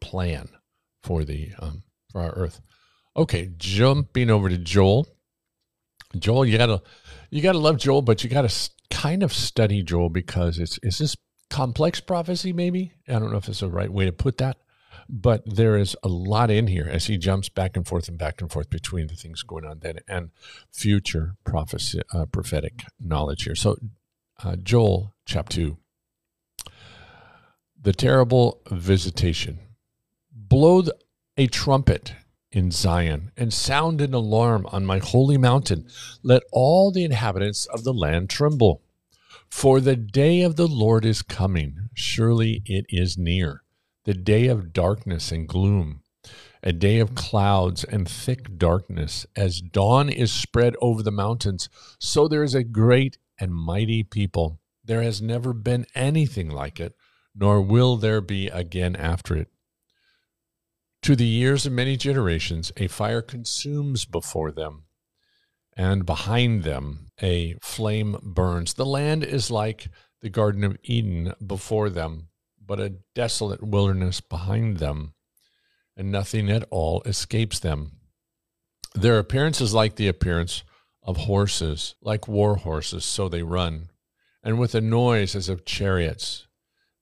plan 0.00 0.48
for 1.02 1.24
the 1.24 1.50
um, 1.58 1.82
for 2.10 2.20
our 2.20 2.32
earth. 2.32 2.60
Okay, 3.16 3.50
jumping 3.56 4.30
over 4.30 4.48
to 4.48 4.58
Joel. 4.58 5.06
Joel, 6.18 6.46
you 6.46 6.58
gotta 6.58 6.82
you 7.30 7.42
gotta 7.42 7.58
love 7.58 7.78
Joel, 7.78 8.02
but 8.02 8.22
you 8.22 8.30
gotta 8.30 8.52
kind 8.90 9.22
of 9.22 9.32
study 9.32 9.82
Joel 9.82 10.10
because 10.10 10.58
it's 10.58 10.78
is 10.82 10.98
this 10.98 11.16
complex 11.48 12.00
prophecy? 12.00 12.52
Maybe 12.52 12.92
I 13.08 13.18
don't 13.18 13.30
know 13.30 13.38
if 13.38 13.48
it's 13.48 13.60
the 13.60 13.68
right 13.70 13.92
way 13.92 14.04
to 14.04 14.12
put 14.12 14.38
that, 14.38 14.58
but 15.08 15.42
there 15.46 15.76
is 15.76 15.96
a 16.02 16.08
lot 16.08 16.50
in 16.50 16.66
here 16.66 16.88
as 16.88 17.06
he 17.06 17.18
jumps 17.18 17.48
back 17.48 17.76
and 17.76 17.86
forth 17.86 18.08
and 18.08 18.18
back 18.18 18.40
and 18.40 18.50
forth 18.50 18.70
between 18.70 19.06
the 19.06 19.14
things 19.14 19.42
going 19.42 19.64
on 19.64 19.80
then 19.80 19.98
and 20.08 20.30
future 20.72 21.36
prophecy, 21.44 22.00
uh, 22.12 22.26
prophetic 22.26 22.84
knowledge 22.98 23.44
here. 23.44 23.54
So, 23.54 23.76
uh, 24.42 24.56
Joel 24.56 25.14
chapter 25.24 25.56
two, 25.56 25.78
the 27.80 27.92
terrible 27.92 28.60
visitation. 28.70 29.58
Blow 30.50 30.82
a 31.36 31.46
trumpet 31.46 32.12
in 32.50 32.72
Zion 32.72 33.30
and 33.36 33.54
sound 33.54 34.00
an 34.00 34.12
alarm 34.12 34.66
on 34.72 34.84
my 34.84 34.98
holy 34.98 35.38
mountain. 35.38 35.86
Let 36.24 36.42
all 36.50 36.90
the 36.90 37.04
inhabitants 37.04 37.66
of 37.66 37.84
the 37.84 37.94
land 37.94 38.30
tremble. 38.30 38.82
For 39.48 39.80
the 39.80 39.94
day 39.94 40.42
of 40.42 40.56
the 40.56 40.66
Lord 40.66 41.04
is 41.04 41.22
coming. 41.22 41.88
Surely 41.94 42.62
it 42.66 42.84
is 42.88 43.16
near. 43.16 43.62
The 44.06 44.14
day 44.14 44.48
of 44.48 44.72
darkness 44.72 45.30
and 45.30 45.46
gloom, 45.46 46.02
a 46.64 46.72
day 46.72 46.98
of 46.98 47.14
clouds 47.14 47.84
and 47.84 48.08
thick 48.08 48.58
darkness. 48.58 49.26
As 49.36 49.60
dawn 49.60 50.08
is 50.08 50.32
spread 50.32 50.74
over 50.80 51.04
the 51.04 51.12
mountains, 51.12 51.68
so 52.00 52.26
there 52.26 52.42
is 52.42 52.56
a 52.56 52.64
great 52.64 53.18
and 53.38 53.54
mighty 53.54 54.02
people. 54.02 54.58
There 54.84 55.02
has 55.02 55.22
never 55.22 55.52
been 55.52 55.86
anything 55.94 56.50
like 56.50 56.80
it, 56.80 56.96
nor 57.36 57.62
will 57.62 57.96
there 57.96 58.20
be 58.20 58.48
again 58.48 58.96
after 58.96 59.36
it. 59.36 59.48
To 61.02 61.16
the 61.16 61.26
years 61.26 61.64
of 61.64 61.72
many 61.72 61.96
generations, 61.96 62.72
a 62.76 62.86
fire 62.86 63.22
consumes 63.22 64.04
before 64.04 64.52
them, 64.52 64.84
and 65.74 66.04
behind 66.04 66.62
them 66.62 67.10
a 67.22 67.56
flame 67.62 68.16
burns. 68.22 68.74
The 68.74 68.84
land 68.84 69.24
is 69.24 69.50
like 69.50 69.88
the 70.20 70.28
Garden 70.28 70.62
of 70.62 70.76
Eden 70.82 71.32
before 71.44 71.88
them, 71.88 72.28
but 72.64 72.80
a 72.80 72.96
desolate 73.14 73.62
wilderness 73.62 74.20
behind 74.20 74.76
them, 74.76 75.14
and 75.96 76.12
nothing 76.12 76.50
at 76.50 76.68
all 76.70 77.00
escapes 77.06 77.58
them. 77.58 77.92
Their 78.94 79.18
appearance 79.18 79.62
is 79.62 79.72
like 79.72 79.96
the 79.96 80.08
appearance 80.08 80.64
of 81.02 81.16
horses, 81.16 81.94
like 82.02 82.28
war 82.28 82.56
horses, 82.56 83.06
so 83.06 83.28
they 83.28 83.42
run, 83.42 83.88
and 84.42 84.58
with 84.58 84.74
a 84.74 84.82
noise 84.82 85.34
as 85.34 85.48
of 85.48 85.64
chariots. 85.64 86.46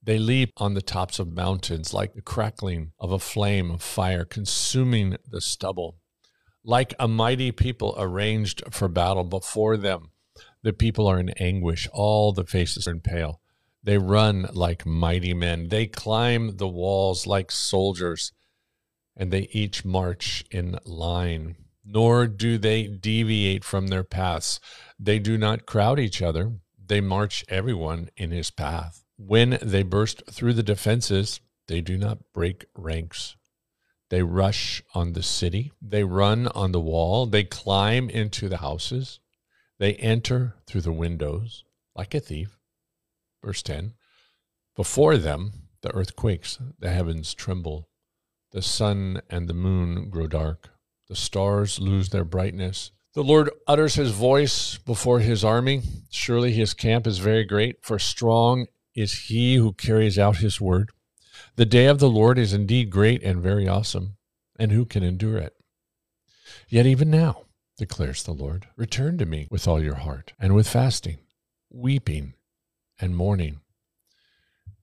They 0.09 0.17
leap 0.17 0.53
on 0.57 0.73
the 0.73 0.81
tops 0.81 1.19
of 1.19 1.35
mountains 1.35 1.93
like 1.93 2.15
the 2.15 2.23
crackling 2.23 2.93
of 2.97 3.11
a 3.11 3.19
flame 3.19 3.69
of 3.69 3.83
fire 3.83 4.25
consuming 4.25 5.17
the 5.27 5.39
stubble. 5.39 5.99
Like 6.63 6.95
a 6.97 7.07
mighty 7.07 7.51
people 7.51 7.93
arranged 7.95 8.63
for 8.71 8.87
battle 8.87 9.23
before 9.23 9.77
them, 9.77 10.09
the 10.63 10.73
people 10.73 11.05
are 11.05 11.19
in 11.19 11.29
anguish. 11.37 11.87
All 11.93 12.31
the 12.31 12.43
faces 12.43 12.87
are 12.87 12.95
pale. 12.95 13.39
They 13.83 13.99
run 13.99 14.47
like 14.51 14.83
mighty 14.83 15.35
men. 15.35 15.67
They 15.67 15.85
climb 15.85 16.57
the 16.57 16.67
walls 16.67 17.27
like 17.27 17.51
soldiers, 17.51 18.31
and 19.15 19.29
they 19.29 19.47
each 19.51 19.85
march 19.85 20.43
in 20.49 20.79
line. 20.85 21.55
Nor 21.85 22.25
do 22.25 22.57
they 22.57 22.87
deviate 22.87 23.63
from 23.63 23.89
their 23.89 24.03
paths. 24.03 24.59
They 24.97 25.19
do 25.19 25.37
not 25.37 25.67
crowd 25.67 25.99
each 25.99 26.19
other. 26.19 26.53
They 26.83 26.99
march 26.99 27.45
everyone 27.47 28.09
in 28.17 28.31
his 28.31 28.49
path. 28.49 29.03
When 29.21 29.59
they 29.61 29.83
burst 29.83 30.23
through 30.31 30.53
the 30.53 30.63
defenses, 30.63 31.41
they 31.67 31.81
do 31.81 31.97
not 31.97 32.31
break 32.33 32.67
ranks. 32.73 33.35
They 34.09 34.23
rush 34.23 34.81
on 34.95 35.11
the 35.11 35.21
city. 35.21 35.73
They 35.81 36.05
run 36.05 36.47
on 36.47 36.71
the 36.71 36.79
wall. 36.79 37.25
They 37.25 37.43
climb 37.43 38.09
into 38.09 38.47
the 38.47 38.57
houses. 38.57 39.19
They 39.77 39.95
enter 39.95 40.55
through 40.65 40.81
the 40.81 40.93
windows 40.93 41.65
like 41.93 42.15
a 42.15 42.21
thief. 42.21 42.57
Verse 43.43 43.61
10 43.61 43.95
Before 44.77 45.17
them, 45.17 45.51
the 45.81 45.93
earth 45.93 46.15
quakes, 46.15 46.57
the 46.79 46.89
heavens 46.89 47.33
tremble, 47.33 47.89
the 48.53 48.61
sun 48.61 49.21
and 49.29 49.49
the 49.49 49.53
moon 49.53 50.09
grow 50.09 50.27
dark, 50.27 50.69
the 51.09 51.15
stars 51.15 51.77
lose 51.77 52.09
their 52.09 52.23
brightness. 52.23 52.91
The 53.15 53.23
Lord 53.23 53.49
utters 53.67 53.95
his 53.95 54.11
voice 54.11 54.77
before 54.77 55.19
his 55.19 55.43
army. 55.43 55.81
Surely 56.09 56.53
his 56.53 56.73
camp 56.73 57.05
is 57.05 57.17
very 57.17 57.43
great, 57.43 57.83
for 57.83 57.99
strong 57.99 58.67
is 58.99 59.27
he 59.27 59.55
who 59.55 59.73
carries 59.73 60.19
out 60.19 60.37
his 60.37 60.59
word. 60.59 60.91
The 61.55 61.65
day 61.65 61.85
of 61.85 61.99
the 61.99 62.09
Lord 62.09 62.37
is 62.37 62.53
indeed 62.53 62.89
great 62.89 63.23
and 63.23 63.41
very 63.41 63.67
awesome, 63.67 64.17
and 64.57 64.71
who 64.71 64.85
can 64.85 65.03
endure 65.03 65.37
it? 65.37 65.55
Yet 66.67 66.85
even 66.85 67.09
now, 67.09 67.45
declares 67.77 68.23
the 68.23 68.33
Lord, 68.33 68.67
return 68.75 69.17
to 69.17 69.25
me 69.25 69.47
with 69.49 69.67
all 69.67 69.81
your 69.81 69.95
heart, 69.95 70.33
and 70.39 70.53
with 70.53 70.67
fasting, 70.67 71.19
weeping, 71.69 72.33
and 72.99 73.15
mourning, 73.15 73.61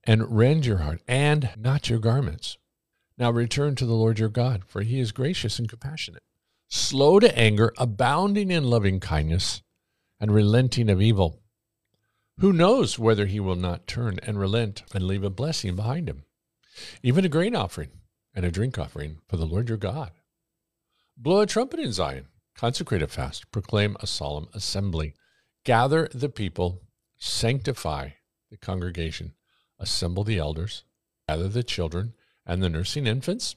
and 0.03 0.35
rend 0.35 0.65
your 0.65 0.77
heart, 0.77 1.01
and 1.07 1.51
not 1.57 1.89
your 1.89 1.99
garments. 1.99 2.57
Now 3.17 3.31
return 3.31 3.75
to 3.75 3.85
the 3.85 3.93
Lord 3.93 4.19
your 4.19 4.29
God, 4.29 4.63
for 4.65 4.81
he 4.81 4.99
is 4.99 5.11
gracious 5.11 5.59
and 5.59 5.69
compassionate, 5.69 6.23
slow 6.67 7.19
to 7.19 7.37
anger, 7.37 7.73
abounding 7.77 8.51
in 8.51 8.63
loving 8.63 8.99
kindness, 8.99 9.61
and 10.19 10.33
relenting 10.33 10.89
of 10.89 11.01
evil 11.01 11.39
who 12.39 12.53
knows 12.53 12.99
whether 12.99 13.25
he 13.25 13.39
will 13.39 13.55
not 13.55 13.87
turn 13.87 14.19
and 14.23 14.39
relent 14.39 14.83
and 14.93 15.05
leave 15.05 15.23
a 15.23 15.29
blessing 15.29 15.75
behind 15.75 16.07
him, 16.07 16.23
even 17.01 17.25
a 17.25 17.29
grain 17.29 17.55
offering 17.55 17.89
and 18.33 18.45
a 18.45 18.51
drink 18.51 18.77
offering 18.77 19.17
for 19.27 19.37
the 19.37 19.45
Lord 19.45 19.69
your 19.69 19.77
God? 19.77 20.11
Blow 21.17 21.41
a 21.41 21.47
trumpet 21.47 21.79
in 21.79 21.91
Zion, 21.91 22.27
consecrate 22.55 23.01
a 23.01 23.07
fast, 23.07 23.51
proclaim 23.51 23.97
a 23.99 24.07
solemn 24.07 24.47
assembly, 24.53 25.13
gather 25.63 26.07
the 26.13 26.29
people, 26.29 26.83
sanctify 27.17 28.09
the 28.51 28.57
congregation, 28.57 29.33
assemble 29.79 30.23
the 30.23 30.37
elders, 30.37 30.83
gather 31.27 31.47
the 31.47 31.63
children 31.63 32.13
and 32.45 32.61
the 32.61 32.69
nursing 32.69 33.07
infants. 33.07 33.55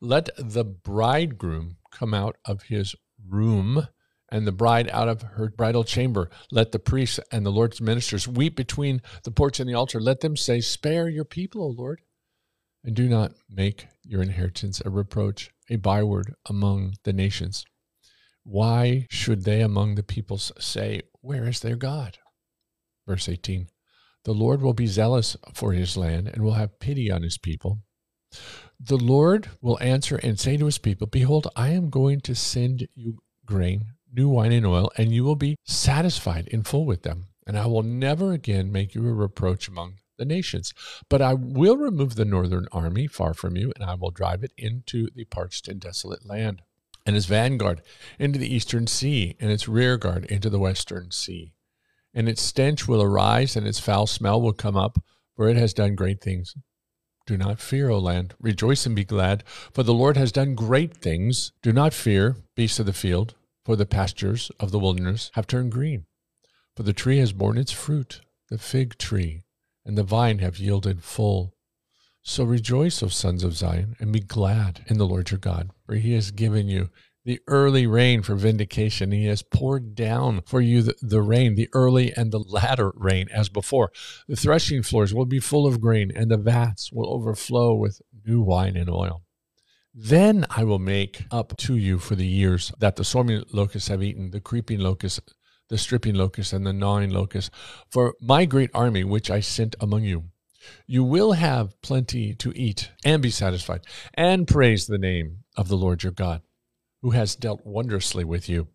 Let 0.00 0.28
the 0.36 0.64
bridegroom 0.64 1.76
come 1.90 2.12
out 2.12 2.36
of 2.44 2.64
his 2.64 2.94
room 3.26 3.88
and 4.34 4.48
the 4.48 4.52
bride 4.52 4.90
out 4.90 5.08
of 5.08 5.22
her 5.22 5.48
bridal 5.48 5.84
chamber. 5.84 6.28
Let 6.50 6.72
the 6.72 6.80
priests 6.80 7.20
and 7.30 7.46
the 7.46 7.52
Lord's 7.52 7.80
ministers 7.80 8.26
weep 8.26 8.56
between 8.56 9.00
the 9.22 9.30
porch 9.30 9.60
and 9.60 9.70
the 9.70 9.74
altar. 9.74 10.00
Let 10.00 10.22
them 10.22 10.36
say, 10.36 10.60
Spare 10.60 11.08
your 11.08 11.24
people, 11.24 11.62
O 11.62 11.68
Lord, 11.68 12.00
and 12.82 12.96
do 12.96 13.08
not 13.08 13.34
make 13.48 13.86
your 14.02 14.22
inheritance 14.22 14.82
a 14.84 14.90
reproach, 14.90 15.52
a 15.70 15.76
byword 15.76 16.34
among 16.46 16.94
the 17.04 17.12
nations. 17.12 17.64
Why 18.42 19.06
should 19.08 19.44
they 19.44 19.60
among 19.60 19.94
the 19.94 20.02
peoples 20.02 20.50
say, 20.58 21.02
Where 21.20 21.46
is 21.46 21.60
their 21.60 21.76
God? 21.76 22.18
Verse 23.06 23.28
18 23.28 23.68
The 24.24 24.34
Lord 24.34 24.62
will 24.62 24.74
be 24.74 24.88
zealous 24.88 25.36
for 25.54 25.74
his 25.74 25.96
land 25.96 26.26
and 26.26 26.42
will 26.42 26.54
have 26.54 26.80
pity 26.80 27.08
on 27.08 27.22
his 27.22 27.38
people. 27.38 27.84
The 28.80 28.98
Lord 28.98 29.50
will 29.60 29.78
answer 29.80 30.16
and 30.16 30.40
say 30.40 30.56
to 30.56 30.66
his 30.66 30.78
people, 30.78 31.06
Behold, 31.06 31.46
I 31.54 31.68
am 31.68 31.88
going 31.88 32.20
to 32.22 32.34
send 32.34 32.88
you 32.96 33.18
grain 33.46 33.93
new 34.14 34.28
wine 34.28 34.52
and 34.52 34.66
oil, 34.66 34.90
and 34.96 35.12
you 35.12 35.24
will 35.24 35.36
be 35.36 35.56
satisfied 35.64 36.48
in 36.48 36.62
full 36.62 36.86
with 36.86 37.02
them. 37.02 37.26
And 37.46 37.58
I 37.58 37.66
will 37.66 37.82
never 37.82 38.32
again 38.32 38.72
make 38.72 38.94
you 38.94 39.06
a 39.06 39.12
reproach 39.12 39.68
among 39.68 39.98
the 40.16 40.24
nations. 40.24 40.72
But 41.08 41.20
I 41.20 41.34
will 41.34 41.76
remove 41.76 42.14
the 42.14 42.24
northern 42.24 42.66
army 42.72 43.06
far 43.06 43.34
from 43.34 43.56
you, 43.56 43.72
and 43.74 43.84
I 43.84 43.94
will 43.94 44.10
drive 44.10 44.42
it 44.42 44.52
into 44.56 45.08
the 45.14 45.24
parched 45.24 45.68
and 45.68 45.80
desolate 45.80 46.26
land, 46.26 46.62
and 47.04 47.16
its 47.16 47.26
vanguard 47.26 47.82
into 48.18 48.38
the 48.38 48.52
eastern 48.52 48.86
sea, 48.86 49.36
and 49.40 49.50
its 49.50 49.68
rear 49.68 49.96
guard 49.96 50.24
into 50.26 50.48
the 50.48 50.58
western 50.58 51.10
sea. 51.10 51.52
And 52.14 52.28
its 52.28 52.42
stench 52.42 52.86
will 52.86 53.02
arise, 53.02 53.56
and 53.56 53.66
its 53.66 53.80
foul 53.80 54.06
smell 54.06 54.40
will 54.40 54.52
come 54.52 54.76
up, 54.76 54.98
for 55.36 55.48
it 55.48 55.56
has 55.56 55.74
done 55.74 55.96
great 55.96 56.20
things. 56.20 56.54
Do 57.26 57.36
not 57.36 57.58
fear, 57.58 57.88
O 57.88 57.98
land. 57.98 58.34
Rejoice 58.38 58.86
and 58.86 58.94
be 58.94 59.04
glad, 59.04 59.44
for 59.72 59.82
the 59.82 59.94
Lord 59.94 60.16
has 60.16 60.30
done 60.30 60.54
great 60.54 60.94
things. 60.94 61.52
Do 61.62 61.72
not 61.72 61.92
fear, 61.92 62.36
beasts 62.54 62.78
of 62.78 62.86
the 62.86 62.92
field 62.92 63.34
for 63.64 63.76
the 63.76 63.86
pastures 63.86 64.50
of 64.60 64.70
the 64.70 64.78
wilderness 64.78 65.30
have 65.34 65.46
turned 65.46 65.72
green. 65.72 66.06
For 66.76 66.82
the 66.82 66.92
tree 66.92 67.18
has 67.18 67.32
borne 67.32 67.56
its 67.56 67.72
fruit, 67.72 68.20
the 68.50 68.58
fig 68.58 68.98
tree 68.98 69.44
and 69.84 69.98
the 69.98 70.02
vine 70.02 70.38
have 70.38 70.58
yielded 70.58 71.02
full. 71.02 71.54
So 72.22 72.44
rejoice, 72.44 73.02
O 73.02 73.08
sons 73.08 73.44
of 73.44 73.54
Zion, 73.54 73.96
and 74.00 74.12
be 74.12 74.20
glad 74.20 74.84
in 74.88 74.96
the 74.96 75.06
Lord 75.06 75.30
your 75.30 75.38
God, 75.38 75.70
for 75.84 75.94
he 75.94 76.14
has 76.14 76.30
given 76.30 76.68
you 76.68 76.88
the 77.24 77.40
early 77.46 77.86
rain 77.86 78.22
for 78.22 78.34
vindication. 78.34 79.12
He 79.12 79.26
has 79.26 79.42
poured 79.42 79.94
down 79.94 80.42
for 80.46 80.60
you 80.60 80.82
the, 80.82 80.94
the, 81.02 81.22
rain, 81.22 81.54
the 81.54 81.68
early 81.72 82.12
and 82.14 82.32
the 82.32 82.38
latter 82.38 82.92
rain, 82.94 83.28
as 83.32 83.48
before. 83.48 83.90
The 84.26 84.36
threshing 84.36 84.82
floors 84.82 85.12
will 85.12 85.26
be 85.26 85.40
full 85.40 85.66
of 85.66 85.80
grain, 85.80 86.10
and 86.14 86.30
the 86.30 86.38
vats 86.38 86.90
will 86.92 87.12
overflow 87.12 87.74
with 87.74 88.00
new 88.26 88.40
wine 88.40 88.76
and 88.76 88.88
oil. 88.88 89.23
Then 89.96 90.44
I 90.50 90.64
will 90.64 90.80
make 90.80 91.24
up 91.30 91.56
to 91.58 91.76
you 91.76 92.00
for 92.00 92.16
the 92.16 92.26
years 92.26 92.72
that 92.80 92.96
the 92.96 93.04
swarming 93.04 93.44
locusts 93.52 93.88
have 93.88 94.02
eaten, 94.02 94.32
the 94.32 94.40
creeping 94.40 94.80
locust, 94.80 95.20
the 95.68 95.78
stripping 95.78 96.16
locust, 96.16 96.52
and 96.52 96.66
the 96.66 96.72
gnawing 96.72 97.10
locust, 97.10 97.52
for 97.90 98.16
my 98.20 98.44
great 98.44 98.70
army 98.74 99.04
which 99.04 99.30
I 99.30 99.38
sent 99.38 99.76
among 99.80 100.02
you. 100.02 100.24
You 100.86 101.04
will 101.04 101.34
have 101.34 101.80
plenty 101.80 102.34
to 102.34 102.52
eat 102.58 102.90
and 103.04 103.22
be 103.22 103.30
satisfied, 103.30 103.82
and 104.14 104.48
praise 104.48 104.86
the 104.86 104.98
name 104.98 105.44
of 105.56 105.68
the 105.68 105.76
Lord 105.76 106.02
your 106.02 106.12
God, 106.12 106.42
who 107.00 107.10
has 107.10 107.36
dealt 107.36 107.64
wondrously 107.64 108.24
with 108.24 108.48
you. 108.48 108.66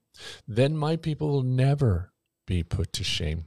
Then 0.48 0.78
my 0.78 0.96
people 0.96 1.30
will 1.30 1.44
never 1.44 2.14
be 2.48 2.64
put 2.64 2.94
to 2.94 3.04
shame. 3.04 3.46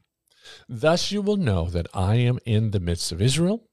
Thus 0.69 1.11
you 1.11 1.23
will 1.23 1.39
know 1.39 1.71
that 1.71 1.87
I 1.95 2.17
am 2.17 2.39
in 2.45 2.73
the 2.73 2.81
midst 2.81 3.13
of 3.13 3.23
Israel, 3.23 3.71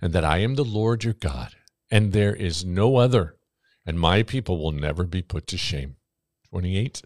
and 0.00 0.12
that 0.12 0.24
I 0.24 0.38
am 0.38 0.54
the 0.54 0.64
Lord 0.64 1.02
your 1.02 1.14
God, 1.14 1.56
and 1.90 2.12
there 2.12 2.34
is 2.34 2.64
no 2.64 2.96
other, 2.96 3.36
and 3.90 3.98
my 3.98 4.22
people 4.22 4.56
will 4.56 4.70
never 4.70 5.02
be 5.02 5.20
put 5.20 5.48
to 5.48 5.58
shame. 5.58 5.96
28. 6.50 7.02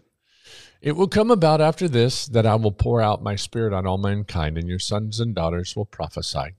It 0.79 0.91
will 0.91 1.07
come 1.07 1.31
about 1.31 1.59
after 1.59 1.87
this 1.87 2.27
that 2.27 2.45
I 2.45 2.53
will 2.53 2.71
pour 2.71 3.01
out 3.01 3.23
my 3.23 3.35
spirit 3.35 3.73
on 3.73 3.87
all 3.87 3.97
mankind, 3.97 4.55
and 4.55 4.67
your 4.67 4.77
sons 4.77 5.19
and 5.19 5.33
daughters 5.33 5.75
will 5.75 5.87
prophesy. 5.87 6.53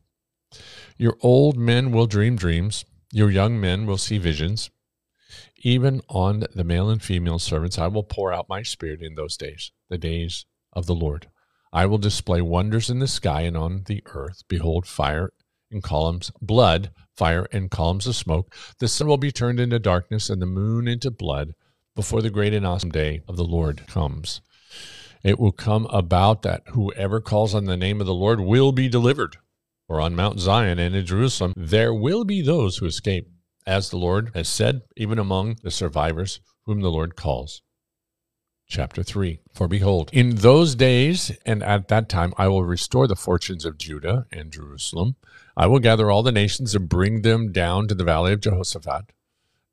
Your 0.99 1.17
old 1.21 1.57
men 1.57 1.93
will 1.93 2.09
dream 2.09 2.35
dreams, 2.35 2.85
your 3.13 3.31
young 3.31 3.61
men 3.61 3.87
will 3.87 3.99
see 3.99 4.19
visions. 4.19 4.69
Even 5.59 6.03
on 6.09 6.45
the 6.53 6.65
male 6.65 6.91
and 6.91 7.01
female 7.01 7.39
servants 7.39 7.79
I 7.79 7.87
will 7.87 8.03
pour 8.03 8.33
out 8.33 8.49
my 8.49 8.65
spirit 8.65 9.03
in 9.03 9.15
those 9.15 9.37
days, 9.37 9.71
the 9.89 9.97
days 9.97 10.45
of 10.73 10.87
the 10.87 10.95
Lord. 10.95 11.29
I 11.73 11.87
will 11.87 11.99
display 11.99 12.41
wonders 12.41 12.91
in 12.91 12.99
the 12.99 13.07
sky 13.07 13.43
and 13.43 13.57
on 13.57 13.85
the 13.87 14.03
earth. 14.07 14.43
Behold, 14.49 14.89
fire 14.89 15.33
and 15.71 15.85
columns, 15.85 16.33
blood, 16.43 16.91
fire 17.17 17.47
and 17.53 17.71
columns 17.71 18.07
of 18.07 18.17
smoke. 18.17 18.55
The 18.79 18.89
sun 18.89 19.09
will 19.09 19.17
be 19.17 19.33
turned 19.33 19.61
into 19.61 19.79
darkness 19.79 20.31
and 20.31 20.41
the 20.41 20.47
moon 20.47 20.87
into 20.89 21.11
blood 21.11 21.55
before 21.95 22.23
the 22.23 22.31
great 22.31 22.55
and 22.55 22.67
awesome 22.67 22.91
day 22.91 23.23
of 23.27 23.37
the 23.37 23.45
Lord 23.45 23.87
comes. 23.87 24.41
It 25.25 25.41
will 25.41 25.53
come 25.53 25.87
about 25.87 26.43
that 26.43 26.63
whoever 26.69 27.21
calls 27.21 27.55
on 27.55 27.65
the 27.65 27.77
name 27.77 28.01
of 28.01 28.07
the 28.07 28.15
Lord 28.15 28.41
will 28.41 28.71
be 28.71 28.89
delivered. 28.89 29.39
For 29.87 30.01
on 30.01 30.15
Mount 30.15 30.39
Zion 30.41 30.79
and 30.79 30.95
in 30.95 31.07
Jerusalem 31.07 31.53
there 31.57 31.95
will 31.95 32.25
be 32.25 32.43
those 32.43 32.77
who 32.77 32.87
escape, 32.87 33.29
as 33.67 33.91
the 33.91 33.97
Lord 33.97 34.31
has 34.35 34.49
said, 34.49 34.83
even 34.97 35.19
among 35.19 35.57
the 35.63 35.71
survivors 35.71 36.41
whom 36.67 36.81
the 36.81 36.91
Lord 36.91 37.17
calls. 37.17 37.63
Chapter 38.69 39.03
3 39.03 39.41
For 39.53 39.69
behold, 39.69 40.11
in 40.13 40.37
those 40.37 40.75
days 40.75 41.31
and 41.47 41.63
at 41.63 41.89
that 41.89 42.09
time 42.09 42.35
I 42.37 42.49
will 42.49 42.65
restore 42.65 43.07
the 43.07 43.17
fortunes 43.17 43.65
of 43.65 43.79
Judah 43.79 44.27
and 44.33 44.53
Jerusalem. 44.53 45.17
I 45.57 45.67
will 45.67 45.79
gather 45.79 46.11
all 46.11 46.23
the 46.23 46.33
nations 46.33 46.75
and 46.75 46.89
bring 46.89 47.23
them 47.23 47.53
down 47.53 47.89
to 47.89 47.95
the 47.95 48.05
valley 48.05 48.33
of 48.33 48.41
Jehoshaphat 48.41 49.13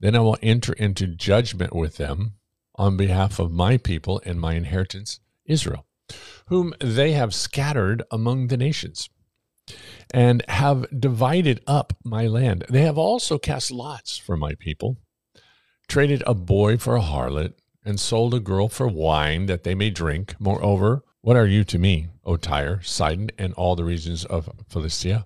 then 0.04 0.18
I 0.18 0.20
will 0.20 0.38
enter 0.42 0.74
into 0.74 1.08
judgment 1.08 1.74
with 1.74 1.96
them 1.96 2.34
on 2.76 2.98
behalf 2.98 3.40
of 3.40 3.54
my 3.54 3.78
people 3.78 4.22
and 4.26 4.38
my 4.38 4.54
inheritance, 4.56 5.22
Israel, 5.46 5.86
whom 6.48 6.74
they 6.82 7.14
have 7.14 7.34
scattered 7.34 8.04
among 8.12 8.48
the 8.48 8.58
nations 8.58 9.10
and 10.14 10.44
have 10.50 10.86
divided 11.00 11.62
up 11.66 11.94
my 12.04 12.28
land. 12.28 12.66
They 12.70 12.82
have 12.82 12.98
also 12.98 13.38
cast 13.38 13.72
lots 13.72 14.18
for 14.18 14.36
my 14.36 14.56
people, 14.56 14.98
traded 15.88 16.22
a 16.28 16.34
boy 16.34 16.76
for 16.76 16.98
a 16.98 17.02
harlot, 17.02 17.54
and 17.86 18.00
sold 18.00 18.34
a 18.34 18.40
girl 18.40 18.70
for 18.70 18.88
wine 18.88 19.46
that 19.48 19.64
they 19.64 19.76
may 19.76 19.90
drink. 19.90 20.36
Moreover, 20.40 21.04
what 21.22 21.38
are 21.38 21.48
you 21.48 21.64
to 21.66 21.80
me, 21.80 22.08
O 22.26 22.38
Tyre, 22.38 22.82
Sidon, 22.84 23.30
and 23.38 23.54
all 23.54 23.76
the 23.76 23.84
regions 23.84 24.26
of 24.26 24.50
Philistia? 24.68 25.26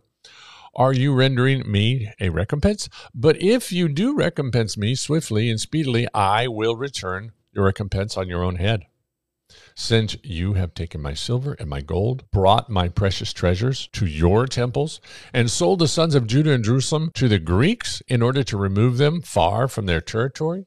Are 0.75 0.93
you 0.93 1.13
rendering 1.13 1.69
me 1.69 2.11
a 2.19 2.29
recompense? 2.29 2.87
But 3.15 3.41
if 3.41 3.71
you 3.71 3.89
do 3.89 4.15
recompense 4.15 4.77
me 4.77 4.93
swiftly 4.93 5.49
and 5.49 5.59
speedily, 5.59 6.07
I 6.13 6.47
will 6.47 6.75
return 6.75 7.31
your 7.51 7.65
recompense 7.65 8.15
on 8.15 8.27
your 8.27 8.43
own 8.43 8.57
head. 8.57 8.85
Since 9.75 10.17
you 10.23 10.53
have 10.53 10.73
taken 10.73 11.01
my 11.01 11.13
silver 11.13 11.53
and 11.53 11.69
my 11.69 11.81
gold, 11.81 12.29
brought 12.31 12.69
my 12.69 12.89
precious 12.89 13.33
treasures 13.33 13.87
to 13.93 14.05
your 14.05 14.45
temples, 14.45 15.01
and 15.33 15.49
sold 15.49 15.79
the 15.79 15.87
sons 15.87 16.13
of 16.15 16.27
Judah 16.27 16.51
and 16.51 16.63
Jerusalem 16.63 17.11
to 17.15 17.27
the 17.27 17.39
Greeks 17.39 18.03
in 18.07 18.21
order 18.21 18.43
to 18.43 18.57
remove 18.57 18.97
them 18.97 19.21
far 19.21 19.67
from 19.67 19.85
their 19.85 20.01
territory, 20.01 20.65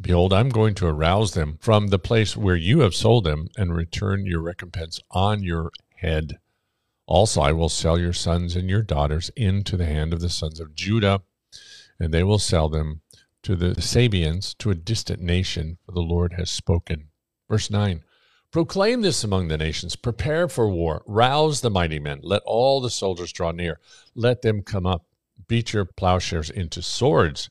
behold, 0.00 0.32
I'm 0.32 0.48
going 0.48 0.74
to 0.76 0.86
arouse 0.86 1.32
them 1.32 1.58
from 1.60 1.88
the 1.88 1.98
place 1.98 2.36
where 2.36 2.56
you 2.56 2.80
have 2.80 2.94
sold 2.94 3.24
them 3.24 3.48
and 3.56 3.74
return 3.74 4.26
your 4.26 4.40
recompense 4.40 5.00
on 5.10 5.42
your 5.42 5.70
head. 5.96 6.38
Also, 7.06 7.40
I 7.40 7.52
will 7.52 7.68
sell 7.68 7.98
your 7.98 8.12
sons 8.12 8.54
and 8.54 8.68
your 8.68 8.82
daughters 8.82 9.30
into 9.36 9.76
the 9.76 9.86
hand 9.86 10.12
of 10.12 10.20
the 10.20 10.28
sons 10.28 10.60
of 10.60 10.74
Judah, 10.74 11.22
and 11.98 12.12
they 12.12 12.22
will 12.22 12.38
sell 12.38 12.68
them 12.68 13.00
to 13.42 13.56
the 13.56 13.80
Sabeans, 13.80 14.54
to 14.58 14.70
a 14.70 14.74
distant 14.74 15.20
nation, 15.22 15.78
for 15.86 15.92
the 15.92 16.00
Lord 16.00 16.34
has 16.34 16.50
spoken. 16.50 17.08
Verse 17.48 17.70
9 17.70 18.02
Proclaim 18.50 19.02
this 19.02 19.24
among 19.24 19.48
the 19.48 19.58
nations, 19.58 19.94
prepare 19.94 20.48
for 20.48 20.70
war, 20.70 21.02
rouse 21.06 21.60
the 21.60 21.70
mighty 21.70 21.98
men, 21.98 22.20
let 22.22 22.42
all 22.46 22.80
the 22.80 22.90
soldiers 22.90 23.32
draw 23.32 23.52
near, 23.52 23.78
let 24.14 24.40
them 24.40 24.62
come 24.62 24.86
up, 24.86 25.04
beat 25.48 25.74
your 25.74 25.84
plowshares 25.84 26.48
into 26.48 26.80
swords, 26.80 27.50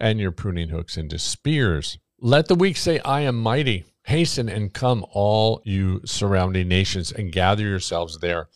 and 0.00 0.20
your 0.20 0.32
pruning 0.32 0.68
hooks 0.68 0.96
into 0.96 1.18
spears. 1.18 1.98
Let 2.20 2.48
the 2.48 2.54
weak 2.54 2.76
say, 2.76 2.98
I 3.00 3.20
am 3.22 3.36
mighty. 3.36 3.84
Hasten 4.04 4.48
and 4.48 4.72
come, 4.72 5.04
all 5.12 5.60
you 5.64 6.00
surrounding 6.04 6.68
nations, 6.68 7.12
and 7.12 7.30
gather 7.30 7.62
yourselves 7.62 8.18
there. 8.20 8.48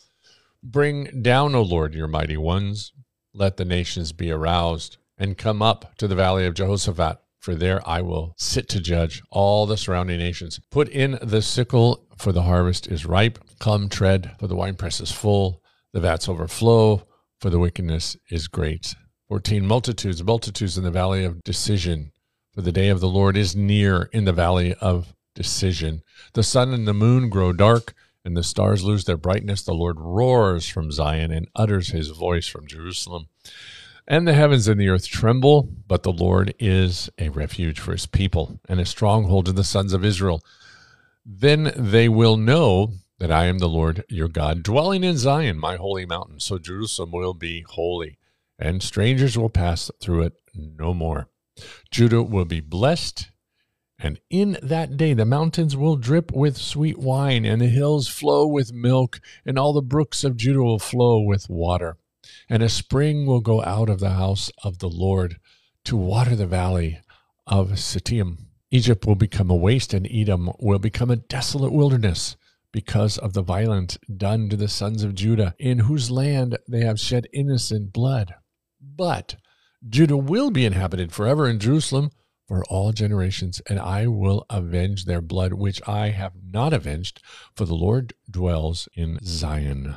Bring 0.63 1.21
down, 1.21 1.53
O 1.55 1.61
Lord, 1.61 1.93
your 1.93 2.07
mighty 2.07 2.37
ones. 2.37 2.91
Let 3.33 3.57
the 3.57 3.65
nations 3.65 4.13
be 4.13 4.31
aroused 4.31 4.97
and 5.17 5.37
come 5.37 5.61
up 5.61 5.95
to 5.97 6.07
the 6.07 6.15
valley 6.15 6.45
of 6.45 6.55
Jehoshaphat, 6.55 7.17
for 7.39 7.55
there 7.55 7.87
I 7.87 8.01
will 8.01 8.33
sit 8.37 8.67
to 8.69 8.79
judge 8.79 9.21
all 9.29 9.65
the 9.65 9.77
surrounding 9.77 10.19
nations. 10.19 10.59
Put 10.71 10.89
in 10.89 11.19
the 11.21 11.41
sickle, 11.41 12.07
for 12.17 12.31
the 12.31 12.43
harvest 12.43 12.87
is 12.87 13.05
ripe. 13.05 13.39
Come, 13.59 13.89
tread, 13.89 14.35
for 14.39 14.47
the 14.47 14.55
winepress 14.55 14.99
is 15.01 15.11
full. 15.11 15.61
The 15.91 15.99
vats 15.99 16.27
overflow, 16.27 17.05
for 17.39 17.49
the 17.49 17.59
wickedness 17.59 18.17
is 18.31 18.47
great. 18.47 18.95
14 19.33 19.65
Multitudes, 19.65 20.23
multitudes 20.23 20.77
in 20.77 20.83
the 20.83 20.91
valley 20.91 21.23
of 21.23 21.43
decision, 21.43 22.11
for 22.53 22.61
the 22.61 22.71
day 22.71 22.89
of 22.89 22.99
the 22.99 23.07
Lord 23.07 23.35
is 23.35 23.55
near 23.55 24.07
in 24.13 24.25
the 24.25 24.31
valley 24.31 24.75
of 24.75 25.15
decision. 25.33 26.03
The 26.33 26.43
sun 26.43 26.71
and 26.71 26.87
the 26.87 26.93
moon 26.93 27.29
grow 27.29 27.51
dark 27.51 27.95
and 28.23 28.37
the 28.37 28.43
stars 28.43 28.83
lose 28.83 29.05
their 29.05 29.17
brightness. 29.17 29.63
The 29.63 29.73
Lord 29.73 29.99
roars 29.99 30.69
from 30.69 30.91
Zion 30.91 31.31
and 31.31 31.47
utters 31.55 31.87
his 31.87 32.09
voice 32.09 32.45
from 32.45 32.67
Jerusalem. 32.67 33.25
And 34.07 34.27
the 34.27 34.35
heavens 34.35 34.67
and 34.67 34.79
the 34.79 34.89
earth 34.89 35.07
tremble, 35.07 35.67
but 35.87 36.03
the 36.03 36.13
Lord 36.13 36.53
is 36.59 37.09
a 37.17 37.29
refuge 37.29 37.79
for 37.79 37.93
his 37.93 38.05
people 38.05 38.59
and 38.69 38.79
a 38.79 38.85
stronghold 38.85 39.47
to 39.47 39.51
the 39.51 39.63
sons 39.63 39.93
of 39.93 40.05
Israel. 40.05 40.43
Then 41.25 41.73
they 41.75 42.07
will 42.07 42.37
know 42.37 42.91
that 43.17 43.31
I 43.31 43.45
am 43.45 43.57
the 43.57 43.67
Lord 43.67 44.03
your 44.09 44.27
God, 44.27 44.61
dwelling 44.61 45.03
in 45.03 45.17
Zion, 45.17 45.57
my 45.57 45.75
holy 45.75 46.05
mountain. 46.05 46.39
So 46.39 46.59
Jerusalem 46.59 47.11
will 47.11 47.33
be 47.33 47.65
holy, 47.67 48.19
and 48.59 48.81
strangers 48.81 49.37
will 49.37 49.49
pass 49.49 49.91
through 50.01 50.23
it 50.23 50.33
no 50.53 50.93
more. 50.93 51.29
Judah 51.91 52.23
will 52.23 52.45
be 52.45 52.59
blessed 52.61 53.29
and 54.03 54.19
in 54.29 54.57
that 54.61 54.97
day 54.97 55.13
the 55.13 55.25
mountains 55.25 55.77
will 55.77 55.95
drip 55.95 56.29
with 56.33 56.57
sweet 56.57 56.97
wine, 56.97 57.45
and 57.45 57.61
the 57.61 57.67
hills 57.67 58.09
flow 58.09 58.45
with 58.45 58.73
milk, 58.73 59.21
and 59.45 59.57
all 59.57 59.71
the 59.71 59.81
brooks 59.81 60.25
of 60.25 60.35
Judah 60.35 60.61
will 60.61 60.77
flow 60.77 61.21
with 61.21 61.49
water. 61.49 61.97
And 62.49 62.61
a 62.61 62.67
spring 62.67 63.25
will 63.25 63.39
go 63.39 63.63
out 63.63 63.89
of 63.89 64.01
the 64.01 64.11
house 64.11 64.51
of 64.61 64.79
the 64.79 64.89
Lord 64.89 65.37
to 65.85 65.95
water 65.95 66.35
the 66.35 66.45
valley 66.45 66.99
of 67.47 67.79
Sittim. 67.79 68.47
Egypt 68.71 69.05
will 69.05 69.15
become 69.15 69.49
a 69.49 69.55
waste, 69.55 69.93
and 69.93 70.05
Edom 70.11 70.51
will 70.59 70.79
become 70.79 71.09
a 71.09 71.15
desolate 71.15 71.71
wilderness 71.71 72.35
because 72.73 73.17
of 73.17 73.31
the 73.31 73.41
violence 73.41 73.97
done 74.17 74.49
to 74.49 74.57
the 74.57 74.67
sons 74.67 75.03
of 75.03 75.15
Judah, 75.15 75.55
in 75.59 75.79
whose 75.79 76.11
land 76.11 76.57
they 76.67 76.81
have 76.81 76.99
shed 76.99 77.27
innocent 77.31 77.93
blood. 77.93 78.33
But 78.95 79.35
Judah 79.87 80.17
will 80.17 80.51
be 80.51 80.65
inhabited 80.65 81.11
forever, 81.11 81.47
in 81.47 81.59
Jerusalem 81.59 82.11
for 82.47 82.63
all 82.65 82.91
generations, 82.91 83.61
and 83.69 83.79
I 83.79 84.07
will 84.07 84.45
avenge 84.49 85.05
their 85.05 85.21
blood, 85.21 85.53
which 85.53 85.81
I 85.87 86.09
have 86.09 86.33
not 86.51 86.73
avenged, 86.73 87.21
for 87.55 87.65
the 87.65 87.75
Lord 87.75 88.13
dwells 88.29 88.87
in 88.93 89.19
Zion. 89.23 89.95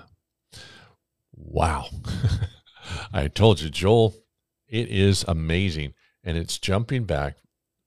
Wow. 1.34 1.88
I 3.12 3.28
told 3.28 3.60
you, 3.60 3.68
Joel, 3.68 4.14
it 4.68 4.88
is 4.88 5.24
amazing. 5.26 5.94
And 6.22 6.36
it's 6.36 6.58
jumping 6.58 7.04
back 7.04 7.36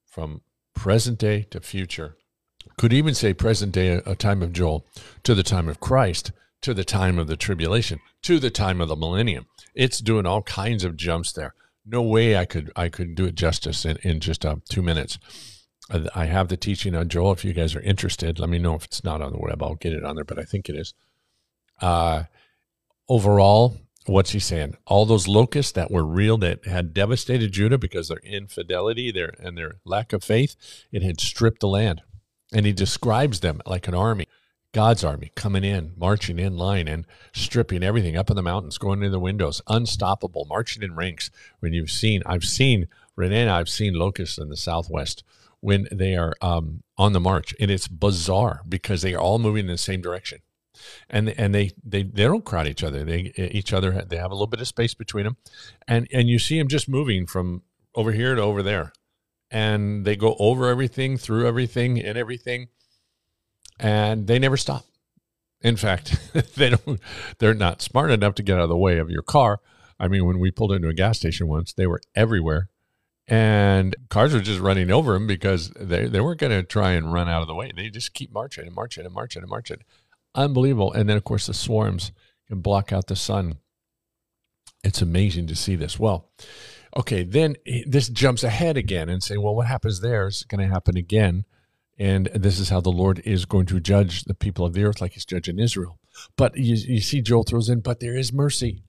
from 0.06 0.42
present 0.74 1.18
day 1.18 1.46
to 1.50 1.60
future. 1.60 2.16
Could 2.78 2.92
even 2.92 3.14
say 3.14 3.34
present 3.34 3.72
day, 3.72 4.00
a 4.06 4.14
time 4.14 4.42
of 4.42 4.52
Joel, 4.52 4.86
to 5.24 5.34
the 5.34 5.42
time 5.42 5.68
of 5.68 5.80
Christ, 5.80 6.32
to 6.62 6.74
the 6.74 6.84
time 6.84 7.18
of 7.18 7.26
the 7.26 7.36
tribulation, 7.36 8.00
to 8.22 8.38
the 8.38 8.50
time 8.50 8.80
of 8.80 8.88
the 8.88 8.96
millennium. 8.96 9.46
It's 9.74 10.00
doing 10.00 10.26
all 10.26 10.42
kinds 10.42 10.84
of 10.84 10.96
jumps 10.96 11.32
there 11.32 11.54
no 11.90 12.02
way 12.02 12.36
I 12.36 12.44
could 12.44 12.70
I 12.76 12.88
could 12.88 13.14
do 13.14 13.26
it 13.26 13.34
justice 13.34 13.84
in, 13.84 13.96
in 14.02 14.20
just 14.20 14.44
uh, 14.46 14.56
two 14.68 14.82
minutes. 14.82 15.18
I 16.14 16.26
have 16.26 16.46
the 16.46 16.56
teaching 16.56 16.94
on 16.94 17.08
Joel. 17.08 17.32
If 17.32 17.44
you 17.44 17.52
guys 17.52 17.74
are 17.74 17.80
interested, 17.80 18.38
let 18.38 18.48
me 18.48 18.60
know 18.60 18.76
if 18.76 18.84
it's 18.84 19.02
not 19.02 19.20
on 19.20 19.32
the 19.32 19.40
web. 19.40 19.60
I'll 19.60 19.74
get 19.74 19.92
it 19.92 20.04
on 20.04 20.14
there, 20.14 20.24
but 20.24 20.38
I 20.38 20.44
think 20.44 20.68
it 20.68 20.76
is. 20.76 20.94
Uh, 21.80 22.24
overall, 23.08 23.76
what's 24.06 24.30
he 24.30 24.38
saying? 24.38 24.76
All 24.86 25.04
those 25.04 25.26
locusts 25.26 25.72
that 25.72 25.90
were 25.90 26.04
real 26.04 26.38
that 26.38 26.64
had 26.64 26.94
devastated 26.94 27.50
Judah 27.50 27.76
because 27.76 28.06
their 28.06 28.18
infidelity, 28.18 29.10
their 29.10 29.34
and 29.40 29.58
their 29.58 29.80
lack 29.84 30.12
of 30.12 30.22
faith, 30.22 30.54
it 30.92 31.02
had 31.02 31.20
stripped 31.20 31.60
the 31.60 31.66
land. 31.66 32.02
And 32.52 32.66
he 32.66 32.72
describes 32.72 33.40
them 33.40 33.60
like 33.66 33.88
an 33.88 33.94
army 33.94 34.26
God's 34.72 35.02
army 35.02 35.32
coming 35.34 35.64
in, 35.64 35.92
marching 35.96 36.38
in 36.38 36.56
line 36.56 36.86
and 36.86 37.04
stripping 37.32 37.82
everything 37.82 38.16
up 38.16 38.30
in 38.30 38.36
the 38.36 38.42
mountains, 38.42 38.78
going 38.78 39.00
into 39.00 39.10
the 39.10 39.18
windows, 39.18 39.60
unstoppable, 39.66 40.46
marching 40.48 40.82
in 40.82 40.94
ranks. 40.94 41.30
When 41.58 41.72
you've 41.72 41.90
seen, 41.90 42.22
I've 42.24 42.44
seen, 42.44 42.86
Renee 43.16 43.48
I've 43.48 43.68
seen 43.68 43.94
locusts 43.94 44.38
in 44.38 44.48
the 44.48 44.56
southwest 44.56 45.24
when 45.60 45.88
they 45.90 46.16
are 46.16 46.34
um, 46.40 46.82
on 46.96 47.12
the 47.12 47.20
march, 47.20 47.54
and 47.58 47.70
it's 47.70 47.88
bizarre 47.88 48.62
because 48.68 49.02
they 49.02 49.14
are 49.14 49.20
all 49.20 49.38
moving 49.38 49.66
in 49.66 49.72
the 49.72 49.78
same 49.78 50.00
direction, 50.00 50.40
and 51.08 51.30
and 51.30 51.54
they 51.54 51.72
they 51.84 52.04
they 52.04 52.24
don't 52.24 52.44
crowd 52.44 52.66
each 52.66 52.84
other. 52.84 53.04
They 53.04 53.32
each 53.36 53.72
other 53.72 53.90
they 54.08 54.16
have 54.16 54.30
a 54.30 54.34
little 54.34 54.46
bit 54.46 54.60
of 54.60 54.68
space 54.68 54.94
between 54.94 55.24
them, 55.24 55.36
and 55.86 56.08
and 56.12 56.28
you 56.28 56.38
see 56.38 56.58
them 56.58 56.68
just 56.68 56.88
moving 56.88 57.26
from 57.26 57.62
over 57.94 58.12
here 58.12 58.34
to 58.34 58.40
over 58.40 58.62
there, 58.62 58.92
and 59.50 60.04
they 60.04 60.16
go 60.16 60.36
over 60.38 60.68
everything, 60.68 61.18
through 61.18 61.46
everything, 61.46 62.00
and 62.00 62.16
everything 62.16 62.68
and 63.80 64.26
they 64.26 64.38
never 64.38 64.56
stop. 64.56 64.84
In 65.62 65.76
fact, 65.76 66.16
they 66.56 66.70
don't. 66.70 67.00
They're 67.38 67.54
not 67.54 67.82
smart 67.82 68.10
enough 68.10 68.34
to 68.36 68.42
get 68.42 68.58
out 68.58 68.64
of 68.64 68.68
the 68.68 68.76
way 68.76 68.98
of 68.98 69.10
your 69.10 69.22
car. 69.22 69.60
I 69.98 70.08
mean, 70.08 70.24
when 70.24 70.38
we 70.38 70.50
pulled 70.50 70.72
into 70.72 70.88
a 70.88 70.94
gas 70.94 71.18
station 71.18 71.48
once, 71.48 71.72
they 71.72 71.86
were 71.86 72.00
everywhere, 72.14 72.68
and 73.26 73.96
cars 74.08 74.32
were 74.32 74.40
just 74.40 74.60
running 74.60 74.90
over 74.90 75.14
them 75.14 75.26
because 75.26 75.70
they 75.70 76.06
they 76.06 76.20
weren't 76.20 76.40
going 76.40 76.52
to 76.52 76.62
try 76.62 76.92
and 76.92 77.12
run 77.12 77.28
out 77.28 77.42
of 77.42 77.48
the 77.48 77.54
way. 77.54 77.72
They 77.74 77.90
just 77.90 78.14
keep 78.14 78.32
marching 78.32 78.66
and 78.66 78.74
marching 78.74 79.04
and 79.04 79.14
marching 79.14 79.42
and 79.42 79.50
marching. 79.50 79.78
Unbelievable. 80.34 80.92
And 80.92 81.08
then 81.08 81.16
of 81.16 81.24
course 81.24 81.46
the 81.46 81.54
swarms 81.54 82.12
can 82.46 82.60
block 82.60 82.92
out 82.92 83.08
the 83.08 83.16
sun. 83.16 83.58
It's 84.82 85.02
amazing 85.02 85.46
to 85.48 85.56
see 85.56 85.76
this. 85.76 85.98
Well, 85.98 86.30
okay, 86.96 87.22
then 87.22 87.56
eh, 87.66 87.82
this 87.86 88.08
jumps 88.08 88.44
ahead 88.44 88.76
again 88.76 89.08
and 89.08 89.22
say, 89.22 89.36
well, 89.36 89.54
what 89.54 89.66
happens 89.66 90.00
there 90.00 90.26
is 90.26 90.44
going 90.44 90.66
to 90.66 90.72
happen 90.72 90.96
again 90.96 91.44
and 92.00 92.30
this 92.32 92.58
is 92.58 92.70
how 92.70 92.80
the 92.80 92.88
Lord 92.88 93.20
is 93.26 93.44
going 93.44 93.66
to 93.66 93.78
judge 93.78 94.24
the 94.24 94.32
people 94.32 94.64
of 94.64 94.72
the 94.72 94.84
earth 94.84 95.02
like 95.02 95.12
he's 95.12 95.26
judging 95.26 95.58
Israel. 95.58 95.98
But 96.34 96.56
you, 96.56 96.74
you 96.74 97.00
see, 97.02 97.20
Joel 97.20 97.42
throws 97.42 97.68
in, 97.68 97.80
but 97.80 98.00
there 98.00 98.16
is 98.16 98.32
mercy. 98.32 98.82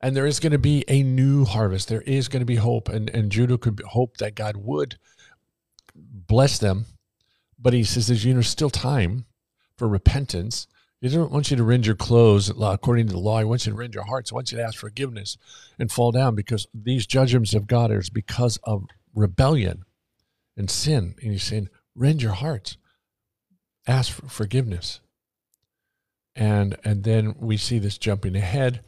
And 0.00 0.14
there 0.14 0.24
is 0.24 0.38
going 0.38 0.52
to 0.52 0.58
be 0.58 0.84
a 0.86 1.02
new 1.02 1.44
harvest. 1.44 1.88
There 1.88 2.02
is 2.02 2.28
going 2.28 2.42
to 2.42 2.46
be 2.46 2.54
hope. 2.54 2.88
And, 2.88 3.10
and 3.10 3.32
Judah 3.32 3.58
could 3.58 3.80
hope 3.88 4.18
that 4.18 4.36
God 4.36 4.56
would 4.56 4.98
bless 5.96 6.58
them. 6.58 6.86
But 7.58 7.72
he 7.72 7.82
says 7.82 8.06
there's 8.06 8.24
you 8.24 8.34
know, 8.34 8.40
still 8.40 8.70
time 8.70 9.24
for 9.76 9.88
repentance. 9.88 10.68
He 11.00 11.08
doesn't 11.08 11.32
want 11.32 11.50
you 11.50 11.56
to 11.56 11.64
rend 11.64 11.86
your 11.86 11.96
clothes 11.96 12.52
according 12.56 13.08
to 13.08 13.14
the 13.14 13.18
law. 13.18 13.40
He 13.40 13.44
wants 13.44 13.66
you 13.66 13.72
to 13.72 13.78
rend 13.78 13.94
your 13.94 14.04
hearts. 14.04 14.30
He 14.30 14.34
wants 14.34 14.52
you 14.52 14.58
to 14.58 14.64
ask 14.64 14.78
forgiveness 14.78 15.36
and 15.76 15.90
fall 15.90 16.12
down 16.12 16.36
because 16.36 16.68
these 16.72 17.04
judgments 17.04 17.52
of 17.52 17.66
God 17.66 17.90
are 17.90 18.02
because 18.12 18.60
of 18.62 18.84
rebellion 19.12 19.82
and 20.56 20.70
sin. 20.70 21.16
And 21.20 21.32
he's 21.32 21.42
saying, 21.42 21.68
rend 21.94 22.22
your 22.22 22.32
hearts, 22.32 22.76
ask 23.86 24.12
for 24.12 24.28
forgiveness. 24.28 25.00
And 26.36 26.76
and 26.84 27.04
then 27.04 27.36
we 27.38 27.56
see 27.56 27.78
this 27.78 27.96
jumping 27.96 28.34
ahead. 28.34 28.80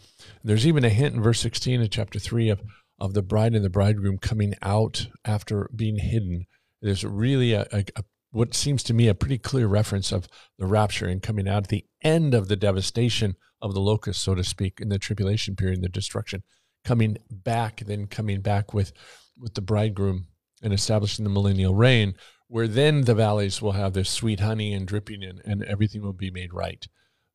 There's 0.43 0.67
even 0.67 0.85
a 0.85 0.89
hint 0.89 1.15
in 1.15 1.23
verse 1.23 1.41
16 1.41 1.81
of 1.81 1.91
chapter 1.91 2.19
3 2.19 2.49
of, 2.49 2.61
of 2.99 3.15
the 3.15 3.23
bride 3.23 3.55
and 3.55 3.65
the 3.65 3.71
bridegroom 3.71 4.19
coming 4.19 4.55
out 4.63 5.07
after 5.25 5.71
being 5.75 5.99
hidden. 5.99 6.47
There's 6.83 7.05
really 7.05 7.53
a, 7.53 7.67
a, 7.73 7.85
a 7.95 8.05
what 8.33 8.53
seems 8.53 8.83
to 8.83 8.95
me 8.95 9.09
a 9.09 9.15
pretty 9.15 9.39
clear 9.39 9.67
reference 9.67 10.13
of 10.13 10.29
the 10.59 10.67
rapture 10.67 11.07
and 11.07 11.23
coming 11.23 11.49
out 11.49 11.65
at 11.65 11.69
the 11.69 11.87
end 12.03 12.35
of 12.35 12.49
the 12.49 12.57
devastation 12.57 13.37
of 13.63 13.73
the 13.73 13.81
locusts, 13.81 14.23
so 14.23 14.35
to 14.35 14.45
speak, 14.45 14.81
in 14.81 14.89
the 14.89 14.99
tribulation 14.99 15.57
period, 15.57 15.83
the 15.83 15.89
destruction, 15.89 16.43
coming 16.85 17.17
back, 17.31 17.81
then 17.87 18.07
coming 18.07 18.41
back 18.41 18.75
with 18.75 18.93
with 19.39 19.55
the 19.55 19.61
bridegroom 19.61 20.27
and 20.63 20.73
establishing 20.73 21.25
the 21.25 21.31
millennial 21.31 21.75
reign, 21.75 22.15
where 22.49 22.69
then 22.69 23.03
the 23.03 23.15
valleys 23.15 23.61
will 23.61 23.73
have 23.73 23.93
this 23.93 24.11
sweet 24.11 24.41
honey 24.41 24.73
and 24.73 24.87
dripping 24.87 25.23
in, 25.23 25.41
and 25.45 25.63
everything 25.65 26.03
will 26.03 26.13
be 26.13 26.31
made 26.31 26.53
right. 26.53 26.87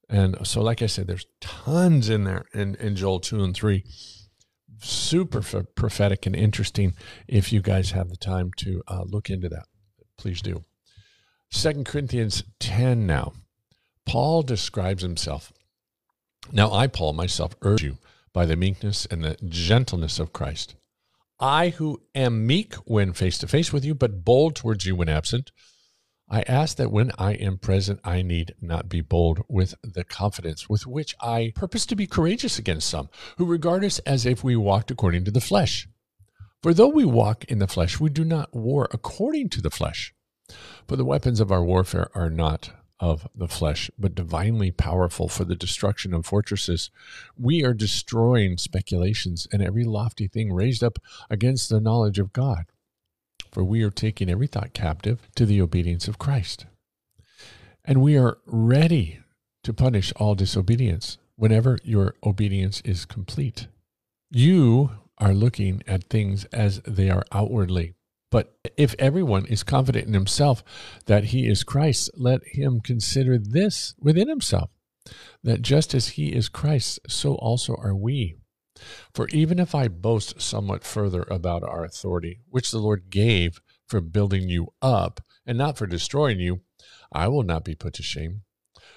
And 0.10 0.46
so, 0.46 0.62
like 0.62 0.82
I 0.82 0.88
said, 0.88 1.08
there's 1.08 1.26
tons 1.40 2.10
in 2.10 2.24
there 2.24 2.46
in, 2.54 2.76
in 2.76 2.96
Joel 2.96 3.20
2 3.20 3.44
and 3.44 3.56
3. 3.56 3.84
Super 4.80 5.42
prophetic 5.42 6.26
and 6.26 6.36
interesting. 6.36 6.94
If 7.28 7.54
you 7.54 7.62
guys 7.62 7.92
have 7.92 8.10
the 8.10 8.18
time 8.18 8.52
to 8.58 8.82
uh, 8.88 9.04
look 9.06 9.30
into 9.30 9.48
that, 9.50 9.66
please 10.18 10.42
do. 10.42 10.66
Second 11.50 11.86
Corinthians 11.86 12.44
10 12.60 13.06
now. 13.06 13.34
Paul 14.06 14.42
describes 14.42 15.04
himself. 15.04 15.54
Now, 16.52 16.72
I, 16.72 16.88
Paul, 16.88 17.14
myself, 17.14 17.56
urge 17.62 17.84
you 17.84 17.98
by 18.34 18.46
the 18.46 18.56
meekness 18.56 19.06
and 19.06 19.24
the 19.24 19.38
gentleness 19.48 20.20
of 20.20 20.34
Christ 20.34 20.76
I 21.42 21.70
who 21.70 22.04
am 22.14 22.46
meek 22.46 22.76
when 22.86 23.14
face 23.14 23.40
to 23.40 23.48
face 23.48 23.74
with 23.74 23.84
you, 23.84 23.96
but 23.96 24.24
bold 24.24 24.56
towards 24.56 24.86
you 24.86 24.96
when 24.96 25.10
absent. 25.10 25.52
I 26.30 26.44
ask 26.44 26.78
that 26.78 26.92
when 26.92 27.12
I 27.18 27.34
am 27.34 27.58
present, 27.58 28.00
I 28.04 28.22
need 28.22 28.54
not 28.62 28.88
be 28.88 29.02
bold 29.02 29.44
with 29.50 29.74
the 29.84 30.04
confidence 30.04 30.70
with 30.70 30.86
which 30.86 31.16
I 31.20 31.52
purpose 31.56 31.88
to 31.88 31.96
be 31.96 32.06
courageous 32.06 32.60
against 32.60 32.90
some 32.90 33.10
who 33.38 33.46
regard 33.46 33.84
us 33.84 33.98
as 34.00 34.26
if 34.26 34.44
we 34.44 34.56
walked 34.56 34.92
according 34.92 35.26
to 35.26 35.32
the 35.32 35.42
flesh. 35.42 35.90
For 36.62 36.76
though 36.76 36.90
we 36.90 37.06
walk 37.06 37.44
in 37.46 37.58
the 37.58 37.68
flesh, 37.68 38.00
we 38.00 38.12
do 38.12 38.24
not 38.24 38.56
war 38.56 38.88
according 38.94 39.50
to 39.50 39.62
the 39.62 39.72
flesh. 39.72 40.14
For 40.88 40.96
the 40.96 41.06
weapons 41.06 41.40
of 41.40 41.52
our 41.52 41.64
warfare 41.64 42.12
are 42.14 42.30
not 42.30 42.72
of 43.02 43.28
the 43.36 43.48
flesh, 43.48 43.90
but 43.98 44.14
divinely 44.14 44.70
powerful 44.70 45.28
for 45.28 45.44
the 45.44 45.56
destruction 45.56 46.14
of 46.14 46.26
fortresses. 46.26 46.92
We 47.36 47.66
are 47.66 47.74
destroying 47.74 48.58
speculations 48.58 49.48
and 49.52 49.62
every 49.62 49.84
lofty 49.84 50.28
thing 50.28 50.54
raised 50.54 50.84
up 50.84 51.00
against 51.30 51.70
the 51.70 51.82
knowledge 51.82 52.20
of 52.20 52.32
God. 52.32 52.66
For 53.52 53.64
we 53.64 53.82
are 53.82 53.90
taking 53.90 54.30
every 54.30 54.48
thought 54.48 54.74
captive 54.74 55.28
to 55.36 55.46
the 55.46 55.60
obedience 55.60 56.08
of 56.08 56.20
Christ. 56.20 56.68
And 57.84 58.02
we 58.02 58.16
are 58.16 58.38
ready 58.46 59.20
to 59.64 59.74
punish 59.74 60.14
all 60.16 60.36
disobedience 60.36 61.18
whenever 61.36 61.80
your 61.84 62.14
obedience 62.24 62.82
is 62.86 63.06
complete. 63.06 63.68
You 64.30 64.92
are 65.18 65.34
looking 65.34 65.82
at 65.88 66.04
things 66.04 66.46
as 66.46 66.82
they 66.82 67.10
are 67.10 67.24
outwardly 67.32 67.96
but 68.32 68.56
if 68.78 68.96
everyone 68.98 69.46
is 69.46 69.62
confident 69.62 70.08
in 70.08 70.14
himself 70.14 70.64
that 71.06 71.26
he 71.26 71.48
is 71.48 71.64
Christ, 71.64 72.10
let 72.16 72.42
him 72.48 72.80
consider 72.80 73.38
this 73.38 73.94
within 74.00 74.28
himself 74.28 74.72
that 75.44 75.62
just 75.62 75.94
as 75.94 76.10
he 76.10 76.30
is 76.30 76.50
Christ, 76.50 77.00
so 77.08 77.36
also 77.36 77.76
are 77.76 77.96
we. 77.96 78.36
For 79.14 79.28
even 79.30 79.60
if 79.60 79.76
I 79.76 79.88
boast 79.88 80.42
somewhat 80.42 80.84
further 80.84 81.26
about 81.30 81.64
our 81.64 81.84
authority, 81.84 82.40
which 82.50 82.72
the 82.72 82.80
Lord 82.80 83.10
gave 83.10 83.62
for 83.88 84.02
building 84.02 84.50
you 84.50 84.74
up 84.82 85.22
and 85.46 85.58
not 85.58 85.78
for 85.78 85.86
destroying 85.86 86.40
you, 86.40 86.62
I 87.12 87.28
will 87.28 87.44
not 87.44 87.64
be 87.64 87.76
put 87.76 87.94
to 87.96 88.04
shame. 88.04 88.42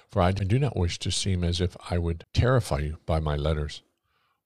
For 0.09 0.21
I 0.21 0.31
do 0.31 0.57
not 0.57 0.77
wish 0.77 0.97
to 0.99 1.11
seem 1.11 1.43
as 1.43 1.59
if 1.59 1.75
I 1.89 1.97
would 1.97 2.25
terrify 2.33 2.79
you 2.79 2.97
by 3.05 3.19
my 3.19 3.35
letters. 3.35 3.81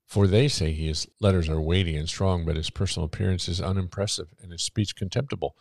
For 0.10 0.26
they 0.26 0.48
say 0.48 0.72
he 0.72 0.88
his 0.88 1.08
letters 1.20 1.48
are 1.50 1.62
weighty 1.62 1.96
and 1.96 2.10
strong, 2.10 2.44
but 2.44 2.56
his 2.56 2.72
personal 2.72 3.06
appearance 3.06 3.48
is 3.48 3.62
unimpressive 3.62 4.30
and 4.42 4.52
his 4.52 4.64
speech 4.64 4.96
contemptible. 4.96 5.56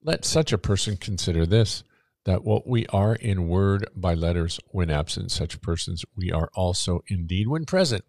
Let 0.00 0.24
such 0.24 0.52
a 0.52 0.58
person 0.58 0.96
consider 0.96 1.44
this 1.44 1.82
that 2.24 2.44
what 2.44 2.68
we 2.68 2.86
are 2.86 3.16
in 3.16 3.48
word 3.48 3.86
by 3.96 4.14
letters 4.14 4.60
when 4.68 4.90
absent, 4.90 5.32
such 5.32 5.60
persons 5.60 6.04
we 6.16 6.30
are 6.30 6.50
also 6.54 7.02
indeed 7.08 7.48
when 7.48 7.66
present. 7.66 8.04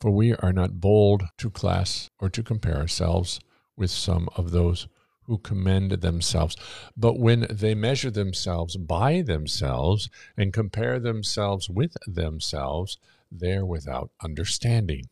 For 0.00 0.12
we 0.12 0.34
are 0.34 0.52
not 0.52 0.80
bold 0.80 1.24
to 1.38 1.50
class 1.50 2.08
or 2.20 2.30
to 2.30 2.42
compare 2.44 2.76
ourselves 2.76 3.40
with 3.76 3.90
some 3.90 4.28
of 4.36 4.52
those 4.52 4.86
who 5.24 5.38
commend 5.38 5.90
themselves. 5.90 6.56
But 6.96 7.18
when 7.18 7.46
they 7.50 7.74
measure 7.74 8.10
themselves 8.10 8.76
by 8.76 9.22
themselves 9.22 10.08
and 10.36 10.52
compare 10.52 11.00
themselves 11.00 11.68
with 11.68 11.96
themselves, 12.06 12.98
there 13.40 13.64
without 13.64 14.10
understanding. 14.22 15.04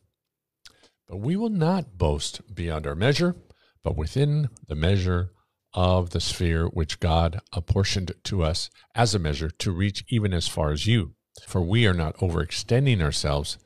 But 1.07 1.17
we 1.17 1.35
will 1.35 1.49
not 1.49 1.97
boast 1.97 2.41
beyond 2.53 2.87
our 2.87 2.95
measure, 2.95 3.35
but 3.83 3.97
within 3.97 4.49
the 4.67 4.75
measure 4.75 5.31
of 5.73 6.11
the 6.11 6.21
sphere 6.21 6.67
which 6.67 6.99
God 6.99 7.39
apportioned 7.53 8.13
to 8.25 8.43
us 8.43 8.69
as 8.95 9.15
a 9.15 9.19
measure 9.19 9.49
to 9.49 9.71
reach 9.71 10.03
even 10.09 10.33
as 10.33 10.47
far 10.47 10.71
as 10.71 10.87
you. 10.87 11.15
For 11.47 11.61
we 11.61 11.87
are 11.87 11.93
not 11.93 12.17
overextending 12.17 13.01
ourselves 13.01 13.57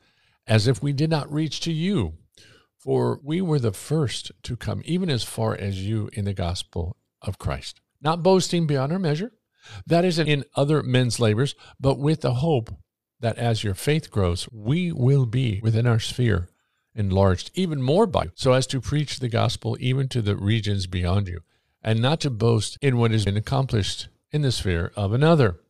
as 0.46 0.66
if 0.66 0.82
we 0.82 0.92
did 0.92 1.10
not 1.10 1.32
reach 1.32 1.60
to 1.60 1.72
you. 1.72 2.14
For 2.78 3.20
we 3.22 3.40
were 3.40 3.58
the 3.58 3.72
first 3.72 4.30
to 4.44 4.56
come 4.56 4.82
even 4.84 5.10
as 5.10 5.24
far 5.24 5.56
as 5.56 5.84
you 5.84 6.08
in 6.12 6.24
the 6.24 6.34
gospel 6.34 6.96
of 7.20 7.38
Christ, 7.38 7.80
not 8.00 8.22
boasting 8.22 8.66
beyond 8.66 8.92
our 8.92 8.98
measure. 8.98 9.32
That 9.86 10.04
isn't 10.04 10.28
in 10.28 10.44
other 10.54 10.82
men's 10.84 11.18
labors, 11.18 11.56
but 11.80 11.98
with 11.98 12.20
the 12.20 12.34
hope 12.34 12.70
that 13.20 13.38
as 13.38 13.64
your 13.64 13.74
faith 13.74 14.10
grows, 14.10 14.48
we 14.52 14.92
will 14.92 15.26
be 15.26 15.60
within 15.62 15.86
our 15.86 16.00
sphere 16.00 16.48
enlarged 16.94 17.50
even 17.54 17.82
more 17.82 18.06
by 18.06 18.24
you, 18.24 18.30
so 18.34 18.52
as 18.52 18.66
to 18.66 18.80
preach 18.80 19.18
the 19.18 19.28
gospel 19.28 19.76
even 19.80 20.08
to 20.08 20.22
the 20.22 20.36
regions 20.36 20.86
beyond 20.86 21.28
you, 21.28 21.40
and 21.82 22.00
not 22.00 22.20
to 22.20 22.30
boast 22.30 22.78
in 22.80 22.96
what 22.96 23.10
has 23.10 23.24
been 23.24 23.36
accomplished 23.36 24.08
in 24.32 24.42
the 24.42 24.50
sphere 24.50 24.92
of 24.96 25.12
another. 25.12 25.60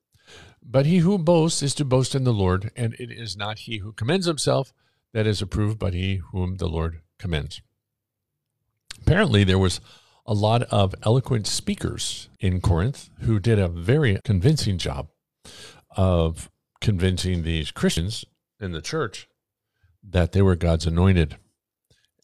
But 0.62 0.86
he 0.86 0.98
who 0.98 1.18
boasts 1.18 1.62
is 1.62 1.74
to 1.76 1.84
boast 1.84 2.14
in 2.14 2.24
the 2.24 2.32
Lord, 2.32 2.70
and 2.76 2.94
it 2.94 3.10
is 3.10 3.36
not 3.36 3.60
he 3.60 3.78
who 3.78 3.92
commends 3.92 4.26
himself 4.26 4.72
that 5.12 5.26
is 5.26 5.42
approved, 5.42 5.78
but 5.78 5.94
he 5.94 6.16
whom 6.32 6.56
the 6.56 6.68
Lord 6.68 7.00
commends. 7.18 7.60
Apparently, 9.00 9.44
there 9.44 9.58
was 9.58 9.80
a 10.26 10.34
lot 10.34 10.62
of 10.64 10.94
eloquent 11.04 11.46
speakers 11.46 12.28
in 12.40 12.60
Corinth 12.60 13.10
who 13.20 13.38
did 13.38 13.58
a 13.58 13.68
very 13.68 14.18
convincing 14.24 14.78
job 14.78 15.08
of 15.96 16.50
convincing 16.80 17.42
these 17.42 17.70
Christians 17.70 18.24
in 18.60 18.72
the 18.72 18.82
church 18.82 19.28
that 20.02 20.32
they 20.32 20.42
were 20.42 20.56
God's 20.56 20.86
anointed. 20.86 21.36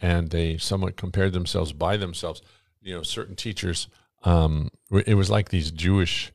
And 0.01 0.31
they 0.31 0.57
somewhat 0.57 0.97
compared 0.97 1.33
themselves 1.33 1.73
by 1.73 1.97
themselves. 1.97 2.43
You 2.81 2.97
know, 2.97 3.03
certain 3.03 3.37
teachers, 3.37 3.89
um, 4.25 4.71
it 5.07 5.15
was 5.15 5.31
like 5.31 5.49
these 5.49 5.71
Jewish 5.71 6.33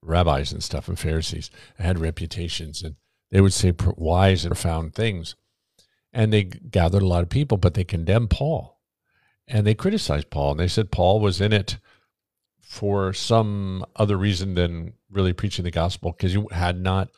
rabbis 0.00 0.52
and 0.52 0.62
stuff 0.62 0.88
and 0.88 0.98
Pharisees 0.98 1.50
had 1.78 1.98
reputations 1.98 2.82
and 2.82 2.94
they 3.30 3.40
would 3.40 3.52
say 3.52 3.74
wise 3.96 4.44
and 4.44 4.52
profound 4.52 4.94
things. 4.94 5.34
And 6.12 6.32
they 6.32 6.44
gathered 6.44 7.02
a 7.02 7.06
lot 7.06 7.22
of 7.22 7.28
people, 7.28 7.58
but 7.58 7.74
they 7.74 7.84
condemned 7.84 8.30
Paul 8.30 8.78
and 9.46 9.66
they 9.66 9.74
criticized 9.74 10.30
Paul. 10.30 10.52
And 10.52 10.60
they 10.60 10.68
said 10.68 10.90
Paul 10.90 11.20
was 11.20 11.40
in 11.40 11.52
it 11.52 11.78
for 12.60 13.12
some 13.12 13.84
other 13.96 14.16
reason 14.16 14.54
than 14.54 14.92
really 15.10 15.32
preaching 15.32 15.64
the 15.64 15.70
gospel 15.70 16.12
because 16.12 16.34
he 16.34 16.44
had 16.52 16.80
not 16.80 17.08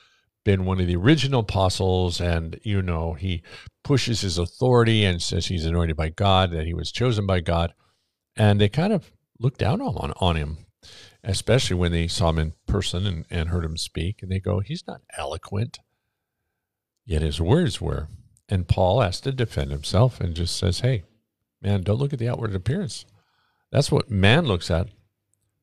been 0.45 0.65
one 0.65 0.81
of 0.81 0.87
the 0.87 0.97
original 0.97 1.41
apostles 1.41 2.21
and 2.21 2.59
you 2.63 2.81
know 2.83 3.13
he 3.15 3.43
pushes 3.85 4.23
his 4.23 4.39
authority 4.39 5.05
and 5.05 5.23
says 5.23 5.47
he's 5.47 5.67
anointed 5.67 5.97
by 5.97 6.09
god 6.09 6.51
that 6.51 6.67
he 6.67 6.75
was 6.75 6.93
chosen 6.93 7.27
by 7.27 7.41
god. 7.41 7.75
And 8.37 8.61
they 8.61 8.69
kind 8.69 8.93
of 8.93 9.13
look 9.39 9.59
down 9.59 9.81
on, 9.81 10.13
on 10.17 10.37
him 10.37 10.59
especially 11.23 11.77
when 11.77 11.93
they 11.93 12.09
saw 12.09 12.31
him 12.31 12.39
in 12.39 12.53
person 12.67 13.07
and, 13.07 13.27
and 13.29 13.51
heard 13.51 13.65
him 13.65 13.77
speak. 13.77 14.23
And 14.23 14.31
they 14.31 14.41
go 14.41 14.61
he's 14.61 14.87
not 14.87 15.03
eloquent. 15.17 15.79
Yet 17.05 17.23
his 17.23 17.41
words 17.41 17.81
were. 17.81 18.09
And 18.49 18.69
paul 18.69 19.01
has 19.01 19.21
to 19.23 19.33
defend 19.33 19.71
himself 19.71 20.21
and 20.21 20.35
just 20.35 20.57
says 20.57 20.81
hey 20.81 21.05
man 21.61 21.83
don't 21.83 21.99
look 21.99 22.13
at 22.13 22.19
the 22.19 22.29
outward 22.29 22.55
appearance. 22.55 23.05
That's 23.71 23.93
what 23.93 24.11
man 24.11 24.47
looks 24.47 24.71
at 24.71 24.89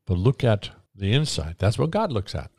but 0.06 0.18
look 0.18 0.44
at 0.44 0.72
the 0.96 1.13
inside. 1.13 1.56
That's 1.60 1.78
what 1.78 1.92
God 1.92 2.12
looks 2.12 2.34
at. 2.34 2.50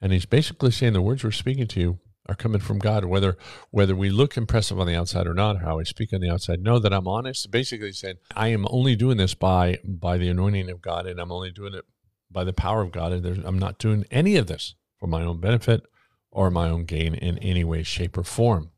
And 0.00 0.12
he's 0.12 0.26
basically 0.26 0.70
saying 0.70 0.92
the 0.92 1.02
words 1.02 1.24
we're 1.24 1.30
speaking 1.30 1.66
to 1.68 1.80
you 1.80 1.98
are 2.28 2.34
coming 2.34 2.60
from 2.60 2.78
God, 2.78 3.04
whether 3.04 3.36
whether 3.70 3.94
we 3.94 4.10
look 4.10 4.36
impressive 4.36 4.78
on 4.78 4.86
the 4.86 4.96
outside 4.96 5.26
or 5.26 5.34
not, 5.34 5.62
how 5.62 5.78
I 5.78 5.84
speak 5.84 6.12
on 6.12 6.20
the 6.20 6.30
outside. 6.30 6.60
Know 6.60 6.78
that 6.78 6.92
I'm 6.92 7.08
honest. 7.08 7.50
Basically 7.50 7.92
saying 7.92 8.16
I 8.34 8.48
am 8.48 8.66
only 8.68 8.96
doing 8.96 9.16
this 9.16 9.34
by 9.34 9.78
by 9.84 10.18
the 10.18 10.28
anointing 10.28 10.70
of 10.70 10.82
God, 10.82 11.06
and 11.06 11.20
I'm 11.20 11.32
only 11.32 11.50
doing 11.50 11.74
it 11.74 11.84
by 12.30 12.44
the 12.44 12.52
power 12.52 12.82
of 12.82 12.92
God, 12.92 13.12
and 13.12 13.44
I'm 13.44 13.58
not 13.58 13.78
doing 13.78 14.04
any 14.10 14.36
of 14.36 14.46
this 14.46 14.74
for 14.98 15.06
my 15.06 15.22
own 15.22 15.40
benefit 15.40 15.82
or 16.30 16.50
my 16.50 16.68
own 16.68 16.84
gain 16.84 17.14
in 17.14 17.38
any 17.38 17.64
way, 17.64 17.82
shape, 17.82 18.18
or 18.18 18.24
form. 18.24 18.70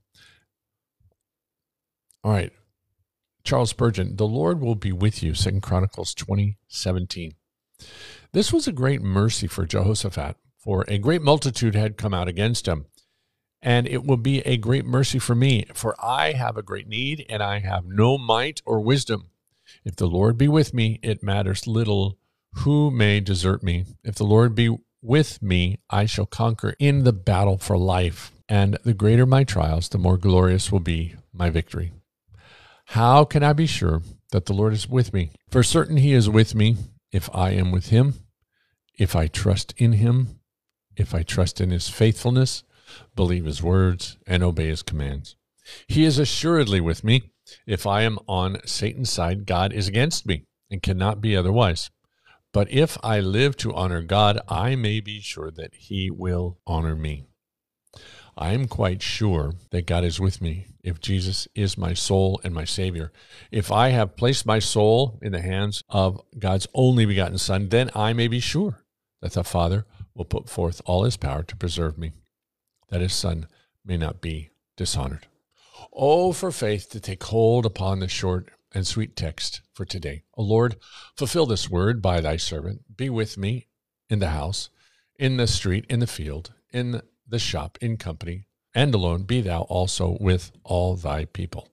All 2.23 2.33
right. 2.33 2.53
Charles 3.45 3.71
Spurgeon, 3.71 4.17
the 4.17 4.27
Lord 4.27 4.61
will 4.61 4.75
be 4.75 4.93
with 4.93 5.23
you, 5.23 5.35
Second 5.35 5.63
Chronicles 5.63 6.13
20, 6.15 6.59
17. 6.69 7.35
This 8.33 8.53
was 8.53 8.69
a 8.69 8.73
great 8.73 9.01
mercy 9.01 9.47
for 9.47 9.65
Jehoshaphat, 9.65 10.37
for 10.59 10.85
a 10.89 10.99
great 10.99 11.23
multitude 11.23 11.75
had 11.75 11.97
come 11.97 12.13
out 12.13 12.29
against 12.29 12.67
him. 12.67 12.87
And 13.61 13.89
it 13.89 14.05
will 14.05 14.17
be 14.17 14.41
a 14.41 14.57
great 14.57 14.85
mercy 14.85 15.19
for 15.19 15.35
me, 15.35 15.67
for 15.75 15.97
I 15.99 16.33
have 16.33 16.57
a 16.57 16.63
great 16.63 16.87
need, 16.87 17.27
and 17.29 17.43
I 17.43 17.59
have 17.59 17.87
no 17.87 18.17
might 18.17 18.63
or 18.65 18.81
wisdom. 18.81 19.31
If 19.85 19.97
the 19.97 20.07
Lord 20.07 20.39
be 20.39 20.49
with 20.49 20.73
me, 20.73 21.01
it 21.03 21.23
matters 21.23 21.67
little 21.67 22.19
who 22.55 22.91
may 22.91 23.21
desert 23.21 23.63
me. 23.63 23.85
If 24.05 24.15
the 24.15 24.25
Lord 24.25 24.55
be 24.55 24.77
with 25.03 25.43
me, 25.43 25.79
I 25.91 26.07
shall 26.07 26.27
conquer 26.27 26.75
in 26.79 27.05
the 27.05 27.13
battle 27.13 27.59
for 27.59 27.77
life. 27.77 28.33
And 28.49 28.79
the 28.85 28.95
greater 28.95 29.27
my 29.27 29.45
trials, 29.45 29.89
the 29.89 29.99
more 29.99 30.17
glorious 30.17 30.73
will 30.73 30.81
be 30.81 31.15
my 31.33 31.51
victory. 31.51 31.93
How 32.87 33.25
can 33.25 33.43
I 33.43 33.53
be 33.53 33.67
sure 33.67 34.03
that 34.33 34.47
the 34.47 34.55
Lord 34.55 34.73
is 34.73 34.89
with 34.89 35.13
me? 35.13 35.31
For 35.51 35.63
certain 35.63 35.99
he 35.99 36.13
is 36.13 36.31
with 36.31 36.55
me 36.55 36.77
if 37.13 37.29
I 37.35 37.51
am 37.51 37.71
with 37.71 37.89
him, 37.89 38.15
if 38.99 39.15
I 39.15 39.27
trust 39.27 39.75
in 39.77 39.93
him, 39.95 40.38
if 40.99 41.15
I 41.15 41.23
trust 41.23 41.61
in 41.61 41.71
his 41.71 41.89
faithfulness, 41.89 42.65
believe 43.15 43.45
his 43.45 43.63
words, 43.63 44.19
and 44.27 44.43
obey 44.43 44.69
his 44.69 44.83
commands. 44.83 45.37
He 45.87 46.05
is 46.05 46.19
assuredly 46.19 46.81
with 46.81 47.05
me. 47.05 47.31
If 47.67 47.87
I 47.87 48.03
am 48.03 48.19
on 48.27 48.59
Satan's 48.67 49.11
side, 49.11 49.47
God 49.47 49.73
is 49.73 49.89
against 49.89 50.27
me 50.27 50.45
and 50.71 50.83
cannot 50.83 51.21
be 51.21 51.37
otherwise. 51.37 51.91
But 52.53 52.71
if 52.71 52.97
I 53.03 53.21
live 53.21 53.57
to 53.59 53.75
honor 53.75 54.03
God, 54.03 54.41
I 54.49 54.75
may 54.75 55.01
be 55.01 55.21
sure 55.21 55.51
that 55.51 55.75
he 55.75 56.11
will 56.11 56.59
honor 56.67 56.97
me. 56.97 57.25
I 58.37 58.53
am 58.53 58.69
quite 58.69 59.03
sure 59.03 59.55
that 59.71 59.87
God 59.87 60.05
is 60.05 60.21
with 60.21 60.41
me 60.41 60.69
if 60.83 61.01
Jesus 61.01 61.49
is 61.55 61.77
my 61.77 61.93
soul 61.93 62.41
and 62.45 62.55
my 62.55 62.65
Savior. 62.65 63.13
If 63.51 63.73
I 63.73 63.89
have 63.89 64.17
placed 64.17 64.47
my 64.47 64.61
soul 64.61 65.19
in 65.21 65.33
the 65.33 65.43
hands 65.43 65.83
of 65.89 66.23
God's 66.39 66.69
only 66.73 67.05
begotten 67.05 67.39
Son, 67.39 67.69
then 67.69 67.91
I 67.95 68.13
may 68.13 68.29
be 68.29 68.41
sure 68.41 68.85
that 69.21 69.33
the 69.33 69.43
Father 69.43 69.87
will 70.19 70.25
put 70.25 70.51
forth 70.51 70.83
all 70.85 71.05
his 71.05 71.17
power 71.17 71.45
to 71.45 71.57
preserve 71.57 71.97
me, 71.97 72.13
that 72.91 73.01
his 73.01 73.15
Son 73.15 73.47
may 73.85 73.97
not 73.97 74.21
be 74.21 74.51
dishonored. 74.77 75.29
Oh, 75.93 76.33
for 76.33 76.51
faith 76.51 76.91
to 76.91 77.01
take 77.01 77.23
hold 77.23 77.65
upon 77.65 78.01
the 78.01 78.09
short 78.09 78.51
and 78.75 78.87
sweet 78.87 79.17
text 79.17 79.63
for 79.73 79.85
today. 79.85 80.25
O 80.35 80.43
Lord, 80.43 80.77
fulfill 81.17 81.47
this 81.47 81.71
word 81.71 82.03
by 82.03 82.21
thy 82.21 82.37
servant. 82.37 82.97
Be 82.97 83.09
with 83.09 83.39
me 83.39 83.69
in 84.11 84.19
the 84.19 84.31
house, 84.31 84.71
in 85.19 85.37
the 85.37 85.47
street, 85.47 85.87
in 85.89 86.01
the 86.01 86.07
field, 86.07 86.53
in 86.73 87.01
the 87.27 87.39
shop 87.39 87.79
in 87.81 87.97
company, 87.97 88.45
and 88.75 88.93
alone 88.95 89.23
be 89.23 89.41
thou 89.41 89.63
also 89.63 90.19
with 90.21 90.51
all 90.65 90.97
thy 90.97 91.27
people. 91.27 91.69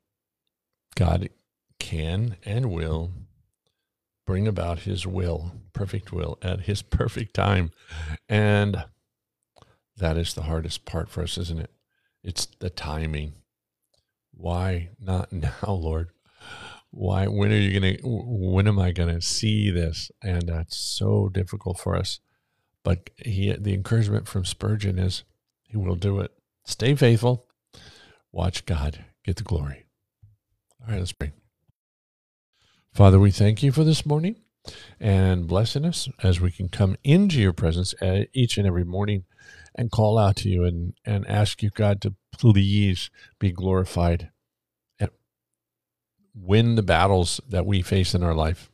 God 0.96 1.30
can 1.80 2.38
and 2.46 2.72
will 2.72 3.12
bring 4.26 4.48
about 4.48 4.80
his 4.80 5.06
will, 5.06 5.52
perfect 5.74 6.12
will, 6.12 6.38
at 6.42 6.62
his 6.62 6.82
perfect 6.82 7.34
time. 7.34 7.72
And 8.28 8.86
that 9.98 10.18
is 10.18 10.34
the 10.34 10.44
hardest 10.44 10.86
part 10.86 11.10
for 11.10 11.24
us, 11.24 11.38
isn't 11.38 11.60
it? 11.60 11.72
It's 12.24 12.48
the 12.60 12.70
timing. 12.70 13.34
Why 14.34 14.90
not 15.00 15.32
now, 15.34 15.52
Lord? 15.68 16.10
Why, 16.92 17.28
when 17.28 17.52
are 17.52 17.58
you 17.58 17.80
going 17.80 17.98
to, 17.98 18.02
when 18.04 18.68
am 18.68 18.80
I 18.80 18.92
going 18.92 19.14
to 19.14 19.22
see 19.22 19.70
this? 19.70 20.12
And 20.24 20.44
that's 20.48 20.78
so 20.78 21.30
difficult 21.30 21.78
for 21.78 21.96
us. 21.96 22.20
But 22.84 23.10
he, 23.18 23.52
the 23.52 23.74
encouragement 23.74 24.28
from 24.28 24.46
Spurgeon 24.46 24.98
is, 24.98 25.24
he 25.64 25.76
will 25.76 25.96
do 25.96 26.20
it. 26.20 26.32
Stay 26.64 26.96
faithful. 26.96 27.48
Watch 28.32 28.66
God 28.66 29.04
get 29.26 29.36
the 29.38 29.44
glory. 29.44 29.86
All 30.82 30.92
right, 30.92 31.00
let's 31.00 31.12
pray. 31.12 31.34
Father, 32.96 33.20
we 33.20 33.30
thank 33.30 33.62
you 33.62 33.74
for 33.74 33.84
this 33.84 34.06
morning 34.06 34.38
and 35.02 35.50
blessing 35.50 35.84
us 35.84 36.08
as 36.24 36.40
we 36.40 36.50
can 36.50 36.70
come 36.70 36.96
into 37.04 37.42
your 37.42 37.52
presence 37.52 37.94
each 38.32 38.58
and 38.58 38.66
every 38.66 38.86
morning 38.86 39.26
and 39.78 39.92
call 39.92 40.18
out 40.18 40.38
to 40.38 40.48
you 40.48 40.64
and, 40.64 40.94
and 41.04 41.28
ask 41.28 41.62
you, 41.62 41.70
God, 41.72 42.00
to 42.00 42.14
please 42.32 43.10
be 43.38 43.52
glorified 43.52 44.30
and 44.98 45.10
win 46.34 46.76
the 46.76 46.84
battles 46.84 47.42
that 47.50 47.66
we 47.66 47.82
face 47.82 48.16
in 48.16 48.24
our 48.24 48.34
life. 48.34 48.72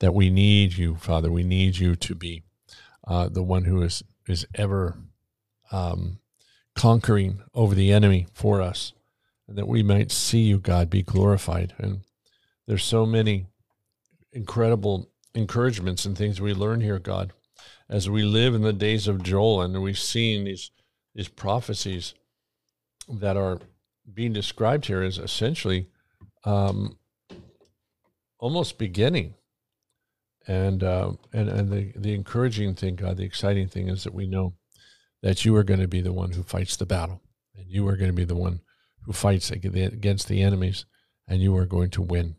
That 0.00 0.14
we 0.14 0.30
need 0.30 0.76
you, 0.76 0.96
Father. 0.96 1.30
We 1.30 1.44
need 1.44 1.78
you 1.78 1.94
to 1.94 2.16
be 2.16 2.42
uh, 3.06 3.28
the 3.28 3.44
one 3.44 3.66
who 3.66 3.82
is, 3.82 4.02
is 4.26 4.48
ever 4.56 4.98
um, 5.70 6.18
conquering 6.74 7.44
over 7.54 7.76
the 7.76 7.92
enemy 7.92 8.26
for 8.32 8.60
us, 8.60 8.94
and 9.46 9.56
that 9.56 9.68
we 9.68 9.84
might 9.84 10.10
see 10.10 10.40
you, 10.40 10.58
God, 10.58 10.90
be 10.90 11.04
glorified. 11.04 11.76
And 11.78 12.00
there's 12.68 12.84
so 12.84 13.06
many 13.06 13.46
incredible 14.30 15.10
encouragements 15.34 16.04
and 16.04 16.16
things 16.16 16.38
we 16.38 16.52
learn 16.52 16.82
here, 16.82 16.98
God, 16.98 17.32
as 17.88 18.10
we 18.10 18.22
live 18.22 18.54
in 18.54 18.60
the 18.60 18.74
days 18.74 19.08
of 19.08 19.22
Joel, 19.22 19.62
and 19.62 19.82
we've 19.82 19.98
seen 19.98 20.44
these 20.44 20.70
these 21.14 21.28
prophecies 21.28 22.14
that 23.08 23.36
are 23.38 23.58
being 24.12 24.34
described 24.34 24.86
here 24.86 25.02
as 25.02 25.18
essentially 25.18 25.88
um, 26.44 26.98
almost 28.38 28.78
beginning. 28.78 29.34
And 30.46 30.84
uh, 30.84 31.12
and 31.32 31.48
and 31.48 31.70
the 31.70 31.92
the 31.96 32.14
encouraging 32.14 32.74
thing, 32.74 32.96
God, 32.96 33.16
the 33.16 33.24
exciting 33.24 33.68
thing 33.68 33.88
is 33.88 34.04
that 34.04 34.14
we 34.14 34.26
know 34.26 34.52
that 35.22 35.44
you 35.44 35.56
are 35.56 35.64
going 35.64 35.80
to 35.80 35.88
be 35.88 36.02
the 36.02 36.12
one 36.12 36.32
who 36.32 36.42
fights 36.42 36.76
the 36.76 36.86
battle, 36.86 37.22
and 37.56 37.66
you 37.66 37.88
are 37.88 37.96
going 37.96 38.10
to 38.10 38.16
be 38.16 38.24
the 38.24 38.36
one 38.36 38.60
who 39.04 39.14
fights 39.14 39.50
against 39.50 40.28
the 40.28 40.42
enemies, 40.42 40.84
and 41.26 41.40
you 41.40 41.56
are 41.56 41.66
going 41.66 41.88
to 41.90 42.02
win. 42.02 42.36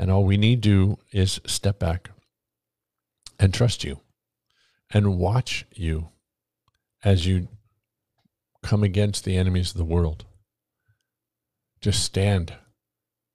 And 0.00 0.10
all 0.10 0.24
we 0.24 0.38
need 0.38 0.62
to 0.62 0.68
do 0.70 0.98
is 1.12 1.42
step 1.44 1.78
back 1.78 2.08
and 3.38 3.52
trust 3.52 3.84
you 3.84 4.00
and 4.88 5.18
watch 5.18 5.66
you 5.74 6.08
as 7.04 7.26
you 7.26 7.48
come 8.62 8.82
against 8.82 9.26
the 9.26 9.36
enemies 9.36 9.72
of 9.72 9.76
the 9.76 9.84
world. 9.84 10.24
Just 11.82 12.02
stand 12.02 12.54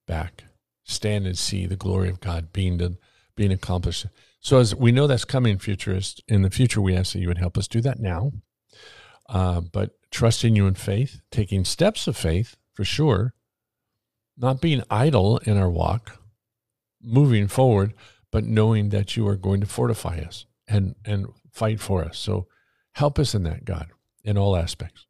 back, 0.07 0.45
stand 0.83 1.27
and 1.27 1.37
see 1.37 1.67
the 1.67 1.75
glory 1.75 2.09
of 2.09 2.19
God 2.19 2.51
being 2.51 2.77
done, 2.77 2.97
being 3.35 3.51
accomplished. 3.51 4.07
So 4.39 4.57
as 4.57 4.73
we 4.73 4.91
know 4.91 5.05
that's 5.05 5.23
coming, 5.23 5.59
futurist, 5.59 6.23
in 6.27 6.41
the 6.41 6.49
future, 6.49 6.81
we 6.81 6.95
ask 6.95 7.13
that 7.13 7.19
you 7.19 7.27
would 7.27 7.37
help 7.37 7.59
us 7.59 7.67
do 7.67 7.81
that 7.81 7.99
now. 7.99 8.31
Uh, 9.29 9.61
but 9.61 9.91
trusting 10.09 10.55
you 10.55 10.65
in 10.65 10.73
faith, 10.73 11.21
taking 11.29 11.63
steps 11.63 12.07
of 12.07 12.17
faith 12.17 12.55
for 12.73 12.83
sure, 12.83 13.35
not 14.35 14.61
being 14.61 14.81
idle 14.89 15.37
in 15.45 15.57
our 15.57 15.69
walk, 15.69 16.24
moving 17.05 17.47
forward, 17.47 17.93
but 18.31 18.43
knowing 18.43 18.89
that 18.89 19.15
you 19.15 19.27
are 19.27 19.37
going 19.37 19.61
to 19.61 19.67
fortify 19.67 20.19
us 20.19 20.45
and 20.67 20.95
and 21.05 21.27
fight 21.51 21.79
for 21.79 22.03
us. 22.03 22.17
So 22.17 22.47
Help 22.95 23.19
us 23.19 23.35
in 23.35 23.43
that, 23.43 23.65
God, 23.65 23.89
in 24.23 24.37
all 24.37 24.55
aspects. 24.55 25.05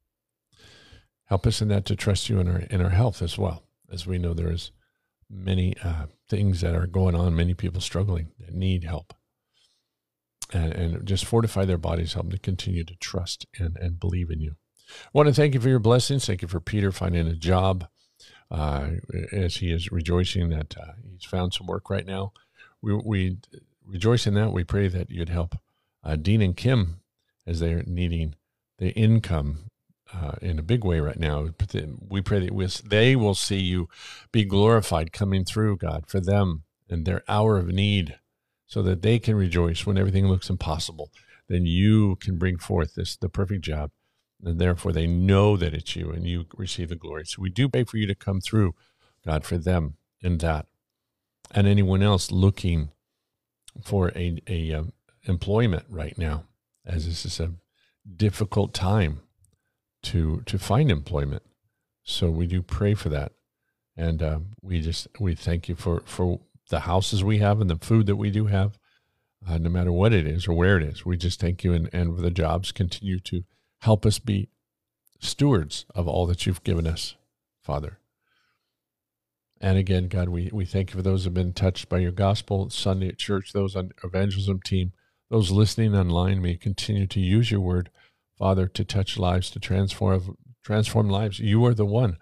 Help 1.26 1.46
us 1.46 1.62
in 1.62 1.68
that 1.68 1.86
to 1.86 1.96
trust 1.96 2.30
you 2.30 2.40
in 2.40 2.48
our 2.48 2.62
in 2.62 2.82
our 2.82 2.90
health 2.90 3.22
as 3.22 3.38
well, 3.38 3.64
as 3.92 4.08
we 4.08 4.18
know 4.18 4.34
there 4.34 4.52
is 4.52 4.72
many 5.30 5.76
uh, 5.84 6.08
things 6.28 6.62
that 6.62 6.74
are 6.74 6.88
going 6.88 7.14
on, 7.14 7.36
many 7.36 7.54
people 7.54 7.82
struggling 7.82 8.32
that 8.40 8.54
need 8.54 8.84
help. 8.84 9.14
And, 10.54 10.74
and 10.74 11.06
just 11.08 11.26
fortify 11.26 11.66
their 11.66 11.80
bodies, 11.80 12.14
help 12.14 12.28
them 12.28 12.32
to 12.32 12.40
continue 12.40 12.84
to 12.84 12.96
trust 12.98 13.48
and, 13.60 13.76
and 13.78 14.00
believe 14.00 14.30
in 14.30 14.40
you. 14.40 14.56
I 14.90 15.10
want 15.14 15.28
to 15.28 15.34
thank 15.34 15.56
you 15.56 15.60
for 15.60 15.70
your 15.70 15.80
blessings. 15.80 16.26
Thank 16.26 16.44
you 16.44 16.48
for 16.48 16.60
Peter 16.60 16.92
finding 16.92 17.28
a 17.28 17.36
job 17.36 17.88
uh, 18.52 18.90
as 19.32 19.58
he 19.58 19.72
is 19.72 19.92
rejoicing 19.92 20.50
that 20.50 20.76
uh, 20.78 20.94
he's 21.04 21.26
found 21.26 21.54
some 21.54 21.68
work 21.68 21.90
right 21.90 22.06
now. 22.06 22.32
We, 22.82 22.94
we 22.94 23.38
rejoice 23.86 24.28
in 24.28 24.34
that. 24.36 24.52
We 24.52 24.64
pray 24.64 24.88
that 24.88 25.10
you'd 25.10 25.30
help 25.30 25.56
uh, 26.04 26.16
Dean 26.16 26.42
and 26.42 26.56
Kim 26.56 27.02
as 27.48 27.60
they're 27.60 27.84
needing 27.86 28.36
the 28.78 28.92
income 28.92 29.70
uh, 30.14 30.34
in 30.42 30.60
a 30.60 30.64
big 30.64 30.84
way 30.84 31.00
right 31.00 31.20
now. 31.20 31.50
We 32.08 32.22
pray 32.22 32.40
that 32.48 32.82
they 32.86 33.16
will 33.16 33.36
see 33.36 33.60
you 33.60 33.90
be 34.32 34.46
glorified 34.46 35.12
coming 35.12 35.46
through, 35.46 35.78
God, 35.78 36.06
for 36.08 36.20
them 36.20 36.64
and 36.90 37.06
their 37.06 37.24
hour 37.28 37.58
of 37.58 37.68
need, 37.68 38.20
so 38.68 38.82
that 38.84 39.02
they 39.02 39.20
can 39.20 39.36
rejoice 39.36 39.86
when 39.86 39.98
everything 39.98 40.28
looks 40.28 40.50
impossible. 40.50 41.12
Then 41.48 41.66
you 41.66 42.16
can 42.18 42.38
bring 42.38 42.58
forth 42.58 42.96
this 42.96 43.16
the 43.16 43.30
perfect 43.30 43.64
job, 43.64 43.92
and 44.44 44.60
therefore 44.60 44.92
they 44.92 45.08
know 45.08 45.58
that 45.58 45.74
it's 45.74 45.96
you, 45.96 46.12
and 46.12 46.26
you 46.26 46.46
receive 46.56 46.90
the 46.90 46.96
glory. 46.96 47.26
So 47.26 47.42
we 47.42 47.50
do 47.50 47.70
pray 47.70 47.84
for 47.84 47.98
you 47.98 48.08
to 48.08 48.16
come 48.16 48.42
through, 48.42 48.76
God, 49.26 49.44
for 49.46 49.58
them 49.58 49.98
in 50.22 50.38
that, 50.40 50.68
and 51.52 51.68
anyone 51.68 52.04
else 52.04 52.32
looking 52.32 52.90
for 53.84 54.10
a 54.16 54.42
a 54.48 54.74
um, 54.74 54.94
employment 55.24 55.86
right 55.90 56.18
now, 56.18 56.46
as 56.86 57.06
this 57.06 57.26
is 57.26 57.40
a 57.40 57.54
difficult 58.16 58.74
time 58.74 59.22
to 60.04 60.42
to 60.46 60.58
find 60.58 60.92
employment. 60.92 61.44
So 62.04 62.30
we 62.30 62.46
do 62.48 62.62
pray 62.62 62.94
for 62.94 63.10
that, 63.10 63.32
and 63.98 64.22
uh, 64.22 64.40
we 64.62 64.82
just 64.82 65.08
we 65.20 65.36
thank 65.36 65.68
you 65.68 65.76
for 65.76 66.02
for 66.06 66.40
the 66.70 66.82
houses 66.82 67.24
we 67.24 67.40
have 67.40 67.62
and 67.62 67.70
the 67.70 67.78
food 67.78 68.06
that 68.08 68.16
we 68.16 68.32
do 68.32 68.46
have, 68.48 68.78
uh, 69.48 69.58
no 69.58 69.70
matter 69.70 69.92
what 69.92 70.14
it 70.14 70.28
is 70.28 70.48
or 70.48 70.54
where 70.54 70.78
it 70.78 70.84
is. 70.84 71.06
We 71.06 71.18
just 71.18 71.40
thank 71.40 71.64
you, 71.64 71.74
and 71.74 71.90
and 71.94 72.18
the 72.18 72.32
jobs 72.32 72.72
continue 72.72 73.20
to 73.22 73.44
help 73.82 74.06
us 74.06 74.20
be 74.20 74.50
stewards 75.20 75.86
of 75.94 76.08
all 76.08 76.26
that 76.28 76.46
you've 76.46 76.64
given 76.64 76.88
us, 76.88 77.16
Father. 77.64 78.00
And 79.62 79.78
again, 79.78 80.08
God, 80.08 80.30
we, 80.30 80.50
we 80.52 80.66
thank 80.66 80.92
you 80.92 80.98
for 80.98 81.02
those 81.02 81.24
who 81.24 81.28
have 81.28 81.34
been 81.34 81.54
touched 81.54 81.88
by 81.88 82.00
your 82.00 82.12
gospel 82.12 82.70
Sunday 82.70 83.08
at 83.08 83.18
church, 83.18 83.54
those 83.54 83.76
on 83.76 83.92
evangelism 84.04 84.60
team, 84.62 84.92
those 85.30 85.50
listening 85.50 85.96
online. 85.96 86.42
May 86.42 86.58
continue 86.58 87.08
to 87.08 87.20
use 87.20 87.52
your 87.52 87.62
word 87.62 87.90
Father, 88.38 88.68
to 88.68 88.84
touch 88.84 89.18
lives, 89.18 89.50
to 89.52 89.60
transform 89.60 90.38
transform 90.64 91.10
lives. 91.10 91.40
You 91.40 91.64
are 91.66 91.74
the 91.74 91.86
one. 91.86 92.18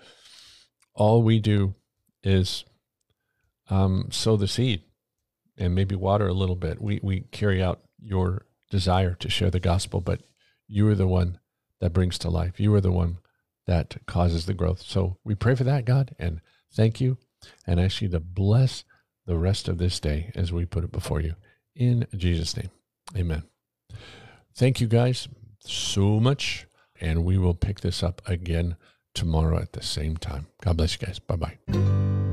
All 0.93 1.23
we 1.23 1.39
do 1.39 1.75
is 2.23 2.65
um, 3.69 4.09
sow 4.11 4.37
the 4.37 4.47
seed 4.47 4.83
and 5.57 5.73
maybe 5.73 5.95
water 5.95 6.27
a 6.27 6.33
little 6.33 6.55
bit. 6.55 6.81
We 6.81 6.99
we 7.01 7.21
carry 7.31 7.63
out 7.63 7.81
your 7.99 8.45
desire 8.69 9.15
to 9.15 9.29
share 9.29 9.49
the 9.49 9.59
gospel, 9.59 10.01
but 10.01 10.21
you 10.67 10.87
are 10.87 10.95
the 10.95 11.07
one 11.07 11.39
that 11.83 11.91
brings 11.91 12.17
to 12.17 12.29
life. 12.29 12.61
You 12.61 12.73
are 12.75 12.81
the 12.81 12.93
one 12.93 13.17
that 13.67 13.97
causes 14.05 14.45
the 14.45 14.53
growth. 14.53 14.81
So 14.81 15.17
we 15.25 15.35
pray 15.35 15.53
for 15.53 15.65
that, 15.65 15.83
God, 15.83 16.15
and 16.17 16.39
thank 16.73 17.01
you, 17.01 17.17
and 17.67 17.77
ask 17.77 18.01
you 18.01 18.07
to 18.07 18.21
bless 18.21 18.85
the 19.25 19.37
rest 19.37 19.67
of 19.67 19.79
this 19.79 19.99
day 19.99 20.31
as 20.33 20.53
we 20.53 20.63
put 20.63 20.85
it 20.85 20.93
before 20.93 21.19
you. 21.19 21.35
In 21.75 22.07
Jesus' 22.15 22.55
name, 22.55 22.69
Amen. 23.17 23.43
Thank 24.55 24.79
you, 24.79 24.87
guys 24.87 25.27
so 25.59 26.21
much. 26.21 26.67
And 27.01 27.25
we 27.25 27.37
will 27.37 27.53
pick 27.53 27.81
this 27.81 28.01
up 28.01 28.21
again 28.25 28.77
tomorrow 29.13 29.59
at 29.59 29.73
the 29.73 29.83
same 29.83 30.15
time. 30.15 30.47
God 30.61 30.77
bless 30.77 30.93
you 30.93 31.05
guys. 31.05 31.19
Bye 31.19 31.35
bye. 31.35 32.32